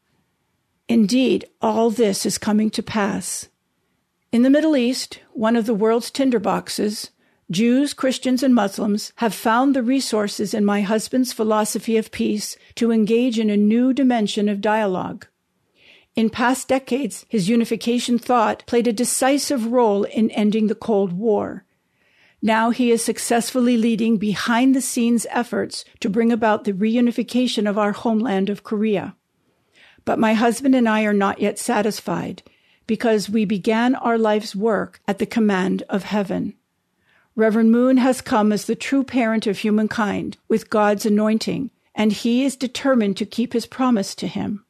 Indeed, 0.88 1.46
all 1.62 1.90
this 1.90 2.26
is 2.26 2.38
coming 2.38 2.70
to 2.72 2.84
pass. 2.84 3.48
In 4.32 4.42
the 4.42 4.50
Middle 4.50 4.76
East, 4.76 5.20
one 5.32 5.56
of 5.56 5.66
the 5.66 5.74
world's 5.74 6.12
tinderboxes, 6.12 7.10
Jews, 7.50 7.94
Christians, 7.94 8.44
and 8.44 8.54
Muslims 8.54 9.14
have 9.18 9.34
found 9.34 9.76
the 9.76 9.84
resources 9.84 10.54
in 10.54 10.66
my 10.66 10.82
husband's 10.82 11.32
philosophy 11.32 11.96
of 11.96 12.12
peace 12.12 12.58
to 12.76 12.92
engage 12.92 13.40
in 13.40 13.50
a 13.50 13.58
new 13.58 13.94
dimension 13.94 14.50
of 14.50 14.62
dialogue. 14.62 15.28
In 16.16 16.30
past 16.30 16.70
decades, 16.70 17.26
his 17.28 17.50
unification 17.50 18.18
thought 18.18 18.66
played 18.68 18.88
a 18.88 18.94
decisive 18.94 19.68
role 19.68 20.04
in 20.06 20.32
ending 20.32 20.68
the 20.68 20.76
Cold 20.76 21.12
War. 21.12 21.66
Now 22.42 22.70
he 22.70 22.92
is 22.92 23.04
successfully 23.04 23.76
leading 23.76 24.18
behind 24.18 24.74
the 24.74 24.82
scenes 24.82 25.26
efforts 25.30 25.84
to 26.00 26.10
bring 26.10 26.32
about 26.32 26.64
the 26.64 26.74
reunification 26.74 27.70
of 27.70 27.78
our 27.78 27.92
homeland 27.92 28.50
of 28.50 28.64
Korea. 28.64 29.16
But 30.06 30.20
my 30.20 30.36
husband 30.36 30.76
and 30.76 30.88
I 30.88 31.04
are 31.04 31.14
not 31.14 31.42
yet 31.42 31.60
satisfied 31.60 32.44
because 32.88 33.30
we 33.30 33.44
began 33.44 33.96
our 33.96 34.18
life's 34.18 34.56
work 34.56 35.02
at 35.08 35.20
the 35.20 35.26
command 35.26 35.84
of 35.90 36.04
heaven. 36.04 36.54
Reverend 37.36 37.72
Moon 37.72 37.98
has 37.98 38.22
come 38.22 38.54
as 38.54 38.66
the 38.66 38.76
true 38.76 39.04
parent 39.04 39.48
of 39.48 39.58
humankind 39.58 40.38
with 40.48 40.70
God's 40.70 41.06
anointing, 41.06 41.72
and 41.94 42.14
he 42.14 42.46
is 42.46 42.56
determined 42.56 43.18
to 43.18 43.26
keep 43.26 43.52
his 43.52 43.66
promise 43.66 44.16
to 44.16 44.28
him. 44.28 44.65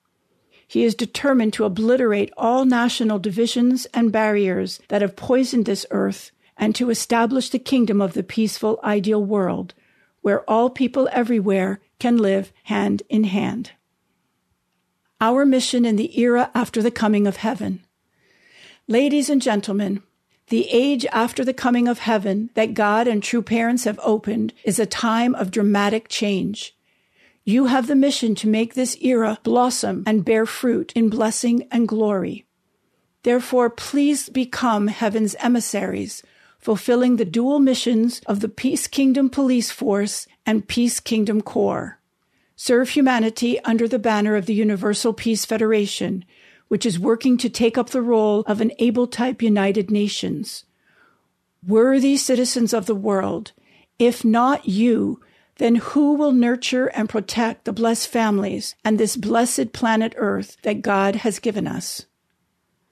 He 0.67 0.83
is 0.83 0.95
determined 0.95 1.53
to 1.53 1.65
obliterate 1.65 2.31
all 2.37 2.65
national 2.65 3.19
divisions 3.19 3.85
and 3.93 4.11
barriers 4.11 4.79
that 4.87 5.01
have 5.01 5.15
poisoned 5.15 5.65
this 5.65 5.85
earth 5.91 6.31
and 6.57 6.73
to 6.75 6.89
establish 6.89 7.49
the 7.49 7.59
kingdom 7.59 8.01
of 8.01 8.13
the 8.13 8.23
peaceful, 8.23 8.79
ideal 8.83 9.23
world 9.23 9.73
where 10.21 10.41
all 10.49 10.71
people 10.71 11.07
everywhere 11.11 11.79
can 11.99 12.17
live 12.17 12.51
hand 12.63 13.03
in 13.09 13.25
hand. 13.25 13.71
Our 15.21 15.45
mission 15.45 15.85
in 15.85 15.97
the 15.97 16.19
era 16.19 16.49
after 16.55 16.81
the 16.81 16.89
coming 16.89 17.27
of 17.27 17.37
heaven. 17.37 17.83
Ladies 18.87 19.29
and 19.29 19.39
gentlemen, 19.41 20.01
the 20.47 20.67
age 20.69 21.05
after 21.11 21.45
the 21.45 21.53
coming 21.53 21.87
of 21.87 21.99
heaven 21.99 22.49
that 22.55 22.73
God 22.73 23.07
and 23.07 23.21
true 23.21 23.43
parents 23.43 23.83
have 23.83 23.99
opened 24.03 24.51
is 24.63 24.79
a 24.79 24.87
time 24.87 25.35
of 25.35 25.51
dramatic 25.51 26.07
change. 26.07 26.75
You 27.45 27.67
have 27.67 27.85
the 27.85 27.95
mission 27.95 28.33
to 28.35 28.47
make 28.47 28.73
this 28.73 28.97
era 29.01 29.37
blossom 29.43 30.03
and 30.07 30.25
bear 30.25 30.47
fruit 30.47 30.91
in 30.93 31.09
blessing 31.09 31.67
and 31.71 31.87
glory. 31.87 32.45
Therefore, 33.21 33.69
please 33.69 34.29
become 34.29 34.87
heaven's 34.87 35.35
emissaries 35.35 36.23
fulfilling 36.65 37.17
the 37.17 37.25
dual 37.25 37.59
missions 37.59 38.21
of 38.25 38.39
the 38.39 38.49
Peace 38.49 38.87
Kingdom 38.87 39.29
Police 39.29 39.69
Force 39.69 40.27
and 40.47 40.67
Peace 40.67 40.99
Kingdom 40.99 41.43
Corps. 41.43 41.99
Serve 42.55 42.89
humanity 42.89 43.59
under 43.59 43.87
the 43.87 43.99
banner 43.99 44.35
of 44.35 44.47
the 44.47 44.55
Universal 44.55 45.13
Peace 45.13 45.45
Federation, 45.45 46.25
which 46.67 46.83
is 46.83 46.97
working 46.97 47.37
to 47.37 47.49
take 47.49 47.77
up 47.77 47.91
the 47.91 48.01
role 48.01 48.41
of 48.47 48.61
an 48.61 48.71
Abel 48.79 49.05
type 49.05 49.43
United 49.43 49.91
Nations. 49.91 50.65
Worthy 51.67 52.17
citizens 52.17 52.73
of 52.73 52.87
the 52.87 52.95
world, 52.95 53.51
if 53.99 54.25
not 54.25 54.67
you, 54.67 55.19
then 55.57 55.75
who 55.75 56.13
will 56.15 56.31
nurture 56.31 56.87
and 56.87 57.07
protect 57.07 57.65
the 57.65 57.73
blessed 57.73 58.07
families 58.07 58.75
and 58.83 58.97
this 58.97 59.15
blessed 59.15 59.73
planet 59.73 60.13
Earth 60.17 60.57
that 60.63 60.81
God 60.81 61.17
has 61.17 61.39
given 61.39 61.67
us? 61.67 62.05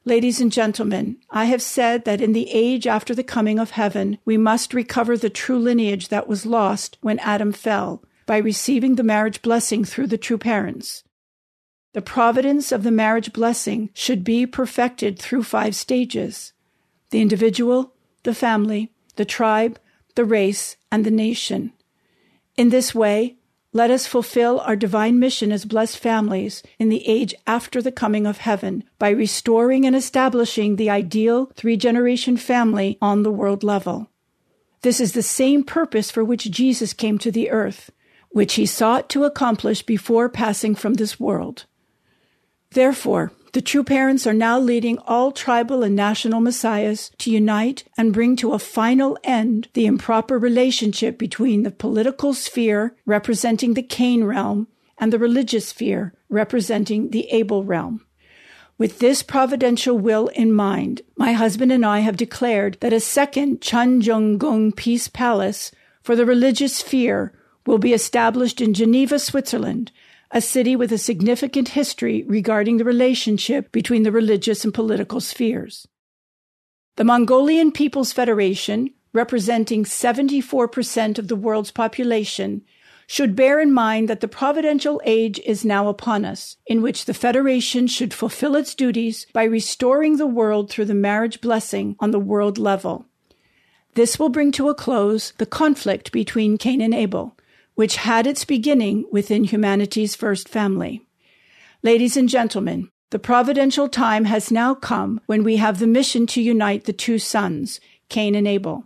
Ladies 0.06 0.42
and 0.42 0.52
gentlemen, 0.52 1.18
I 1.30 1.46
have 1.46 1.62
said 1.62 2.04
that 2.04 2.20
in 2.20 2.34
the 2.34 2.50
age 2.52 2.88
after 2.88 3.16
the 3.16 3.24
coming 3.24 3.58
of 3.58 3.72
heaven, 3.72 4.18
we 4.26 4.36
must 4.36 4.74
recover 4.74 5.18
the 5.18 5.30
true 5.30 5.58
lineage 5.58 6.10
that 6.10 6.28
was 6.28 6.46
lost 6.46 6.98
when 7.02 7.20
Adam 7.20 7.54
fell 7.54 8.04
by 8.26 8.38
receiving 8.38 8.96
the 8.96 9.04
marriage 9.04 9.42
blessing 9.42 9.86
through 9.86 10.08
the 10.08 10.18
true 10.18 10.38
parents. 10.38 11.04
The 11.94 12.02
providence 12.02 12.72
of 12.72 12.84
the 12.84 12.92
marriage 12.92 13.32
blessing 13.32 13.92
should 13.94 14.24
be 14.24 14.46
perfected 14.46 15.20
through 15.20 15.44
five 15.44 15.76
stages 15.76 16.54
the 17.12 17.22
individual, 17.22 17.94
the 18.24 18.34
family, 18.34 18.92
the 19.18 19.26
tribe, 19.26 19.80
the 20.16 20.26
race, 20.26 20.76
and 20.92 21.06
the 21.06 21.12
nation. 21.12 21.72
In 22.56 22.70
this 22.70 22.94
way, 22.94 23.38
let 23.76 23.90
us 23.90 24.06
fulfill 24.06 24.60
our 24.60 24.76
divine 24.76 25.18
mission 25.18 25.52
as 25.52 25.66
blessed 25.66 25.98
families 25.98 26.62
in 26.78 26.90
the 26.90 27.08
age 27.08 27.34
after 27.48 27.82
the 27.82 27.92
coming 27.92 28.28
of 28.28 28.38
heaven 28.38 28.84
by 29.00 29.10
restoring 29.10 29.86
and 29.86 29.96
establishing 29.96 30.76
the 30.76 30.92
ideal 30.92 31.52
three 31.56 31.76
generation 31.76 32.38
family 32.38 33.00
on 33.02 33.24
the 33.24 33.32
world 33.32 33.64
level. 33.64 34.10
This 34.82 35.00
is 35.00 35.14
the 35.14 35.24
same 35.24 35.64
purpose 35.64 36.12
for 36.12 36.24
which 36.24 36.52
Jesus 36.52 36.94
came 36.94 37.18
to 37.18 37.32
the 37.32 37.50
earth, 37.50 37.90
which 38.30 38.56
he 38.56 38.66
sought 38.68 39.10
to 39.10 39.24
accomplish 39.24 39.82
before 39.82 40.30
passing 40.30 40.76
from 40.76 40.96
this 40.96 41.20
world. 41.20 41.66
Therefore, 42.72 43.32
the 43.54 43.62
true 43.62 43.84
parents 43.84 44.26
are 44.26 44.34
now 44.34 44.60
leading 44.60 44.98
all 45.00 45.32
tribal 45.32 45.84
and 45.84 45.96
national 45.96 46.42
messiahs 46.42 47.12
to 47.20 47.32
unite 47.32 47.84
and 47.96 48.12
bring 48.12 48.36
to 48.36 48.54
a 48.54 48.60
final 48.60 49.18
end 49.24 49.70
the 49.74 49.86
improper 49.86 50.38
relationship 50.40 51.18
between 51.20 51.62
the 51.62 51.72
political 51.72 52.34
sphere 52.34 52.96
representing 53.06 53.76
the 53.76 53.84
Cain 53.84 54.24
realm 54.24 54.68
and 54.98 55.14
the 55.14 55.20
religious 55.20 55.68
sphere 55.68 56.14
representing 56.30 57.12
the 57.12 57.28
Abel 57.30 57.64
realm. 57.64 58.04
With 58.80 58.98
this 58.98 59.22
providential 59.22 59.98
will 60.00 60.30
in 60.30 60.52
mind, 60.52 61.04
my 61.16 61.34
husband 61.34 61.72
and 61.72 61.86
I 61.86 62.00
have 62.00 62.18
declared 62.18 62.78
that 62.82 62.92
a 62.92 63.00
second 63.00 63.62
Cheon 63.62 64.02
Jeong 64.02 64.40
Gung 64.40 64.76
Peace 64.76 65.08
Palace 65.08 65.72
for 66.02 66.16
the 66.16 66.26
religious 66.26 66.78
sphere 66.78 67.32
will 67.68 67.78
be 67.78 67.94
established 67.94 68.62
in 68.62 68.74
Geneva, 68.74 69.20
Switzerland, 69.20 69.92
a 70.34 70.42
city 70.42 70.76
with 70.76 70.92
a 70.92 70.98
significant 70.98 71.70
history 71.70 72.24
regarding 72.28 72.78
the 72.78 72.84
relationship 72.84 73.72
between 73.72 74.02
the 74.02 74.12
religious 74.12 74.66
and 74.66 74.74
political 74.74 75.22
spheres. 75.22 75.88
The 76.96 77.04
Mongolian 77.04 77.72
People's 77.72 78.12
Federation, 78.12 78.90
representing 79.14 79.84
74% 79.84 81.20
of 81.20 81.28
the 81.28 81.36
world's 81.36 81.72
population, 81.72 82.64
should 83.06 83.36
bear 83.36 83.60
in 83.60 83.72
mind 83.72 84.10
that 84.10 84.22
the 84.22 84.28
providential 84.28 85.00
age 85.06 85.40
is 85.46 85.64
now 85.64 85.88
upon 85.88 86.26
us, 86.26 86.58
in 86.66 86.82
which 86.82 87.06
the 87.06 87.14
Federation 87.14 87.86
should 87.86 88.14
fulfill 88.14 88.56
its 88.56 88.74
duties 88.74 89.28
by 89.34 89.44
restoring 89.44 90.18
the 90.18 90.26
world 90.26 90.70
through 90.70 90.86
the 90.86 90.96
marriage 90.96 91.42
blessing 91.42 91.96
on 92.00 92.10
the 92.10 92.20
world 92.20 92.58
level. 92.58 93.06
This 93.94 94.18
will 94.18 94.30
bring 94.30 94.52
to 94.54 94.70
a 94.70 94.76
close 94.76 95.34
the 95.38 95.46
conflict 95.46 96.12
between 96.12 96.58
Cain 96.58 96.82
and 96.82 96.94
Abel, 96.94 97.38
which 97.76 97.98
had 97.98 98.28
its 98.28 98.46
beginning 98.46 99.06
within 99.12 99.44
humanity's 99.44 100.16
first 100.16 100.48
family. 100.48 101.02
Ladies 101.82 102.16
and 102.16 102.30
gentlemen, 102.30 102.90
the 103.10 103.20
providential 103.20 103.88
time 103.90 104.26
has 104.26 104.52
now 104.52 104.74
come 104.74 105.22
when 105.26 105.44
we 105.44 105.58
have 105.58 105.80
the 105.80 105.88
mission 105.88 106.26
to 106.28 106.42
unite 106.42 106.86
the 106.86 106.94
two 106.94 107.20
sons, 107.20 107.80
Cain 108.10 108.36
and 108.36 108.48
Abel. 108.48 108.86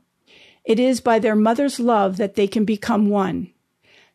It 0.65 0.79
is 0.79 0.99
by 0.99 1.19
their 1.19 1.35
mother's 1.35 1.79
love 1.79 2.17
that 2.17 2.35
they 2.35 2.47
can 2.47 2.65
become 2.65 3.09
one. 3.09 3.51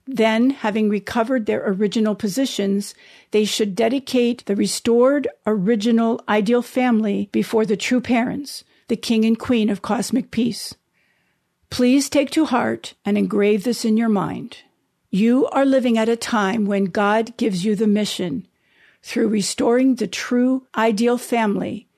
Then, 0.06 0.50
having 0.50 0.88
recovered 0.88 1.46
their 1.46 1.62
original 1.66 2.14
positions, 2.14 2.94
they 3.30 3.44
should 3.44 3.74
dedicate 3.74 4.44
the 4.44 4.56
restored 4.56 5.28
original 5.46 6.20
ideal 6.28 6.60
family 6.60 7.28
before 7.32 7.64
the 7.64 7.76
true 7.76 8.00
parents, 8.00 8.64
the 8.88 8.96
king 8.96 9.24
and 9.24 9.38
queen 9.38 9.70
of 9.70 9.80
cosmic 9.80 10.30
peace. 10.30 10.74
Please 11.72 12.10
take 12.10 12.30
to 12.32 12.44
heart 12.44 12.92
and 13.02 13.16
engrave 13.16 13.64
this 13.64 13.82
in 13.82 13.96
your 13.96 14.10
mind. 14.10 14.58
You 15.10 15.46
are 15.46 15.64
living 15.64 15.96
at 15.96 16.06
a 16.06 16.16
time 16.16 16.66
when 16.66 16.84
God 16.84 17.34
gives 17.38 17.64
you 17.64 17.74
the 17.74 17.86
mission 17.86 18.46
through 19.02 19.28
restoring 19.28 19.94
the 19.94 20.06
true 20.06 20.66
ideal 20.76 21.16
family 21.16 21.88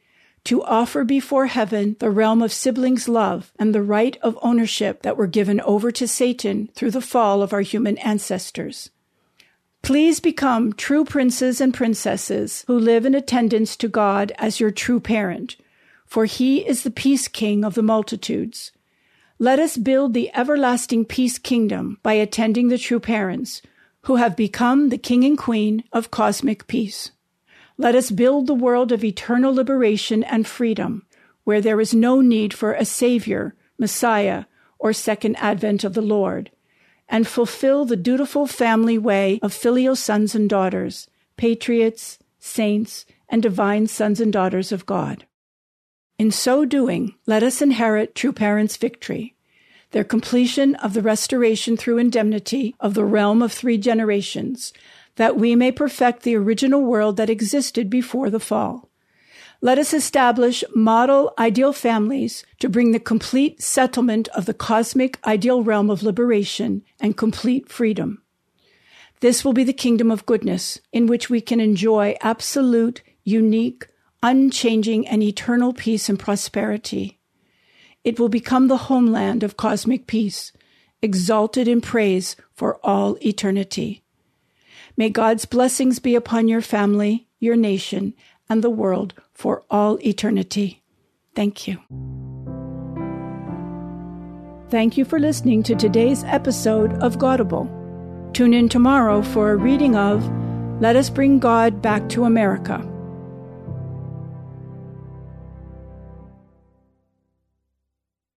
to 0.44 0.62
offer 0.62 1.02
before 1.02 1.46
heaven 1.46 1.96
the 1.98 2.08
realm 2.08 2.40
of 2.40 2.52
siblings' 2.52 3.08
love 3.08 3.52
and 3.58 3.74
the 3.74 3.82
right 3.82 4.16
of 4.22 4.38
ownership 4.42 5.02
that 5.02 5.16
were 5.16 5.26
given 5.26 5.60
over 5.62 5.90
to 5.90 6.06
Satan 6.06 6.68
through 6.76 6.92
the 6.92 7.00
fall 7.00 7.42
of 7.42 7.52
our 7.52 7.62
human 7.62 7.98
ancestors. 7.98 8.90
Please 9.82 10.20
become 10.20 10.72
true 10.72 11.04
princes 11.04 11.60
and 11.60 11.74
princesses 11.74 12.62
who 12.68 12.78
live 12.78 13.04
in 13.04 13.16
attendance 13.16 13.74
to 13.78 13.88
God 13.88 14.30
as 14.38 14.60
your 14.60 14.70
true 14.70 15.00
parent, 15.00 15.56
for 16.06 16.26
he 16.26 16.64
is 16.64 16.84
the 16.84 16.92
peace 16.92 17.26
king 17.26 17.64
of 17.64 17.74
the 17.74 17.82
multitudes. 17.82 18.70
Let 19.44 19.58
us 19.58 19.76
build 19.76 20.14
the 20.14 20.34
everlasting 20.34 21.04
peace 21.04 21.36
kingdom 21.36 21.98
by 22.02 22.14
attending 22.14 22.68
the 22.68 22.78
true 22.78 22.98
parents, 22.98 23.60
who 24.04 24.16
have 24.16 24.36
become 24.36 24.88
the 24.88 24.96
king 24.96 25.22
and 25.22 25.36
queen 25.36 25.84
of 25.92 26.10
cosmic 26.10 26.66
peace. 26.66 27.10
Let 27.76 27.94
us 27.94 28.10
build 28.10 28.46
the 28.46 28.54
world 28.54 28.90
of 28.90 29.04
eternal 29.04 29.52
liberation 29.52 30.24
and 30.24 30.46
freedom, 30.46 31.04
where 31.44 31.60
there 31.60 31.78
is 31.78 31.92
no 31.92 32.22
need 32.22 32.54
for 32.54 32.72
a 32.72 32.86
Savior, 32.86 33.54
Messiah, 33.76 34.46
or 34.78 34.94
second 34.94 35.36
advent 35.36 35.84
of 35.84 35.92
the 35.92 36.00
Lord, 36.00 36.50
and 37.06 37.28
fulfill 37.28 37.84
the 37.84 37.96
dutiful 37.96 38.46
family 38.46 38.96
way 38.96 39.40
of 39.42 39.52
filial 39.52 39.94
sons 39.94 40.34
and 40.34 40.48
daughters, 40.48 41.06
patriots, 41.36 42.18
saints, 42.38 43.04
and 43.28 43.42
divine 43.42 43.88
sons 43.88 44.22
and 44.22 44.32
daughters 44.32 44.72
of 44.72 44.86
God. 44.86 45.26
In 46.18 46.30
so 46.30 46.64
doing, 46.64 47.16
let 47.26 47.42
us 47.42 47.60
inherit 47.60 48.14
true 48.14 48.32
parents' 48.32 48.78
victory, 48.78 49.33
their 49.94 50.04
completion 50.04 50.74
of 50.76 50.92
the 50.92 51.00
restoration 51.00 51.76
through 51.76 51.98
indemnity 51.98 52.74
of 52.80 52.94
the 52.94 53.04
realm 53.04 53.40
of 53.40 53.52
three 53.52 53.78
generations, 53.78 54.72
that 55.14 55.36
we 55.36 55.54
may 55.54 55.70
perfect 55.70 56.24
the 56.24 56.34
original 56.34 56.82
world 56.82 57.16
that 57.16 57.30
existed 57.30 57.88
before 57.88 58.28
the 58.28 58.40
fall. 58.40 58.90
Let 59.60 59.78
us 59.78 59.94
establish 59.94 60.64
model 60.74 61.32
ideal 61.38 61.72
families 61.72 62.44
to 62.58 62.68
bring 62.68 62.90
the 62.90 62.98
complete 62.98 63.62
settlement 63.62 64.26
of 64.28 64.46
the 64.46 64.52
cosmic 64.52 65.24
ideal 65.24 65.62
realm 65.62 65.88
of 65.90 66.02
liberation 66.02 66.82
and 66.98 67.16
complete 67.16 67.68
freedom. 67.68 68.20
This 69.20 69.44
will 69.44 69.52
be 69.52 69.62
the 69.62 69.72
kingdom 69.72 70.10
of 70.10 70.26
goodness 70.26 70.80
in 70.92 71.06
which 71.06 71.30
we 71.30 71.40
can 71.40 71.60
enjoy 71.60 72.16
absolute, 72.20 73.00
unique, 73.22 73.86
unchanging 74.24 75.06
and 75.06 75.22
eternal 75.22 75.72
peace 75.72 76.08
and 76.08 76.18
prosperity. 76.18 77.20
It 78.04 78.20
will 78.20 78.28
become 78.28 78.68
the 78.68 78.76
homeland 78.76 79.42
of 79.42 79.56
cosmic 79.56 80.06
peace, 80.06 80.52
exalted 81.00 81.66
in 81.66 81.80
praise 81.80 82.36
for 82.54 82.78
all 82.84 83.16
eternity. 83.24 84.02
May 84.96 85.08
God's 85.10 85.46
blessings 85.46 85.98
be 85.98 86.14
upon 86.14 86.46
your 86.46 86.60
family, 86.60 87.26
your 87.40 87.56
nation, 87.56 88.14
and 88.48 88.62
the 88.62 88.70
world 88.70 89.14
for 89.32 89.64
all 89.70 89.98
eternity. 90.06 90.82
Thank 91.34 91.66
you. 91.66 91.78
Thank 94.70 94.96
you 94.96 95.04
for 95.04 95.18
listening 95.18 95.62
to 95.64 95.74
today's 95.74 96.24
episode 96.24 96.92
of 97.02 97.16
Godable. 97.16 97.70
Tune 98.34 98.52
in 98.52 98.68
tomorrow 98.68 99.22
for 99.22 99.52
a 99.52 99.56
reading 99.56 99.96
of 99.96 100.28
Let 100.80 100.96
Us 100.96 101.08
Bring 101.08 101.38
God 101.38 101.80
Back 101.80 102.08
to 102.10 102.24
America 102.24 102.88